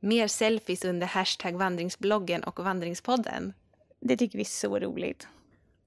Mer 0.00 0.28
selfies 0.28 0.84
under 0.84 1.06
hashtag 1.06 1.52
vandringsbloggen 1.52 2.44
och 2.44 2.64
vandringspodden. 2.64 3.52
Det 4.00 4.16
tycker 4.16 4.38
vi 4.38 4.42
är 4.42 4.44
så 4.44 4.78
roligt. 4.78 5.28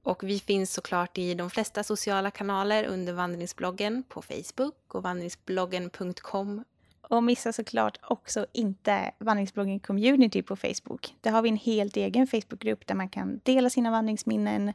Och 0.04 0.24
vi 0.24 0.40
finns 0.40 0.74
såklart 0.74 1.18
i 1.18 1.34
de 1.34 1.50
flesta 1.50 1.84
sociala 1.84 2.32
kanaler 2.32 2.84
under 2.84 3.14
vandringsbloggen 3.14 4.04
på 4.10 4.22
Facebook 4.22 4.96
och 4.96 5.04
vandringsbloggen.com. 5.04 6.64
Och 7.10 7.24
missa 7.24 7.54
såklart 7.54 8.00
också 8.02 8.46
inte 8.54 9.12
vandringsbloggen 9.18 9.80
community 9.80 10.42
på 10.42 10.56
Facebook. 10.56 11.16
Där 11.22 11.32
har 11.32 11.42
vi 11.42 11.50
en 11.50 11.58
helt 11.58 11.98
egen 11.98 12.28
Facebookgrupp 12.28 12.88
där 12.88 12.96
man 12.96 13.10
kan 13.10 13.40
dela 13.44 13.70
sina 13.70 13.92
vandringsminnen, 13.92 14.74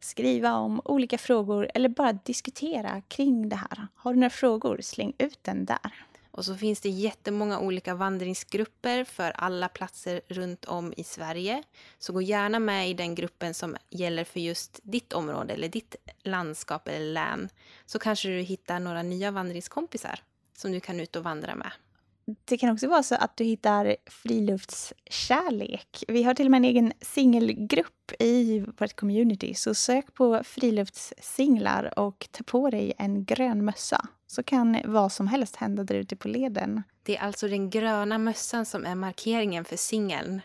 skriva 0.00 0.54
om 0.54 0.80
olika 0.84 1.18
frågor 1.18 1.70
eller 1.74 1.88
bara 1.88 2.12
diskutera 2.12 3.00
kring 3.08 3.48
det 3.48 3.56
här. 3.56 3.86
Har 3.94 4.14
du 4.14 4.20
några 4.20 4.30
frågor, 4.30 4.78
släng 4.82 5.12
ut 5.18 5.38
den 5.42 5.64
där. 5.64 6.06
Och 6.30 6.44
så 6.44 6.56
finns 6.56 6.80
det 6.80 6.88
jättemånga 6.88 7.58
olika 7.58 7.94
vandringsgrupper 7.94 9.04
för 9.04 9.30
alla 9.30 9.68
platser 9.68 10.20
runt 10.28 10.64
om 10.64 10.94
i 10.96 11.04
Sverige. 11.04 11.62
Så 11.98 12.12
gå 12.12 12.22
gärna 12.22 12.58
med 12.58 12.90
i 12.90 12.94
den 12.94 13.14
gruppen 13.14 13.54
som 13.54 13.76
gäller 13.90 14.24
för 14.24 14.40
just 14.40 14.80
ditt 14.82 15.12
område 15.12 15.54
eller 15.54 15.68
ditt 15.68 15.96
landskap 16.22 16.88
eller 16.88 17.12
län. 17.12 17.48
Så 17.86 17.98
kanske 17.98 18.28
du 18.28 18.40
hittar 18.40 18.80
några 18.80 19.02
nya 19.02 19.30
vandringskompisar 19.30 20.20
som 20.56 20.72
du 20.72 20.80
kan 20.80 21.00
ut 21.00 21.16
och 21.16 21.24
vandra 21.24 21.54
med. 21.54 21.72
Det 22.44 22.58
kan 22.58 22.72
också 22.72 22.88
vara 22.88 23.02
så 23.02 23.14
att 23.14 23.36
du 23.36 23.44
hittar 23.44 23.96
friluftskärlek. 24.06 26.04
Vi 26.08 26.22
har 26.22 26.34
till 26.34 26.46
och 26.46 26.50
med 26.50 26.58
en 26.58 26.64
egen 26.64 26.92
singelgrupp 27.00 28.12
i 28.18 28.64
vårt 28.78 28.96
community. 28.96 29.54
Så 29.54 29.74
sök 29.74 30.14
på 30.14 30.44
friluftssinglar 30.44 31.98
och 31.98 32.28
ta 32.30 32.44
på 32.44 32.70
dig 32.70 32.92
en 32.98 33.24
grön 33.24 33.64
mössa. 33.64 34.08
Så 34.26 34.42
kan 34.42 34.80
vad 34.84 35.12
som 35.12 35.26
helst 35.26 35.56
hända 35.56 35.84
där 35.84 35.94
ute 35.94 36.16
på 36.16 36.28
leden. 36.28 36.82
Det 37.02 37.16
är 37.16 37.22
alltså 37.22 37.48
den 37.48 37.70
gröna 37.70 38.18
mössan 38.18 38.66
som 38.66 38.86
är 38.86 38.94
markeringen 38.94 39.64
för 39.64 39.76
singeln. 39.76 40.40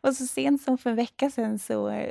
Och 0.00 0.14
så 0.14 0.26
sent 0.26 0.62
som 0.62 0.78
för 0.78 0.90
en 0.90 0.96
vecka 0.96 1.30
sedan 1.30 1.58
så 1.58 2.06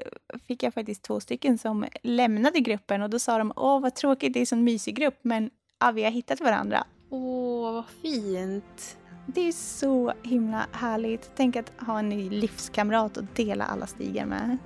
fick 0.47 0.63
jag 0.63 0.73
faktiskt 0.73 1.03
två 1.03 1.19
stycken 1.19 1.57
som 1.57 1.85
lämnade 2.03 2.59
gruppen 2.59 3.01
och 3.01 3.09
då 3.09 3.19
sa 3.19 3.37
de 3.37 3.53
åh 3.55 3.81
vad 3.81 3.95
tråkigt, 3.95 4.33
det 4.33 4.39
är 4.39 4.41
en 4.41 4.45
sån 4.45 4.63
mysig 4.63 4.95
grupp 4.95 5.19
men 5.21 5.49
ja, 5.79 5.91
vi 5.91 6.03
har 6.03 6.11
hittat 6.11 6.41
varandra. 6.41 6.85
Åh, 7.09 7.73
vad 7.73 7.85
fint. 7.85 8.97
Det 9.25 9.47
är 9.47 9.51
så 9.51 10.13
himla 10.23 10.67
härligt. 10.71 11.31
Tänk 11.35 11.55
att 11.55 11.71
ha 11.79 11.99
en 11.99 12.09
ny 12.09 12.29
livskamrat 12.29 13.17
att 13.17 13.35
dela 13.35 13.65
alla 13.65 13.87
stigar 13.87 14.25
med. 14.25 14.57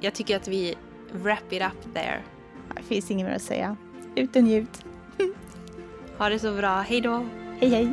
Jag 0.00 0.14
tycker 0.14 0.36
att 0.36 0.48
vi 0.48 0.74
wrap 1.12 1.52
it 1.52 1.62
up 1.62 1.94
there. 1.94 2.22
Det 2.76 2.82
finns 2.82 3.10
inget 3.10 3.26
mer 3.26 3.34
att 3.34 3.42
säga. 3.42 3.76
Ut 4.14 4.36
och 4.36 4.42
njut. 4.42 4.84
ha 6.18 6.28
det 6.28 6.38
så 6.38 6.56
bra. 6.56 6.80
Hej 6.80 7.00
då. 7.00 7.26
Hej 7.60 7.68
hej. 7.68 7.92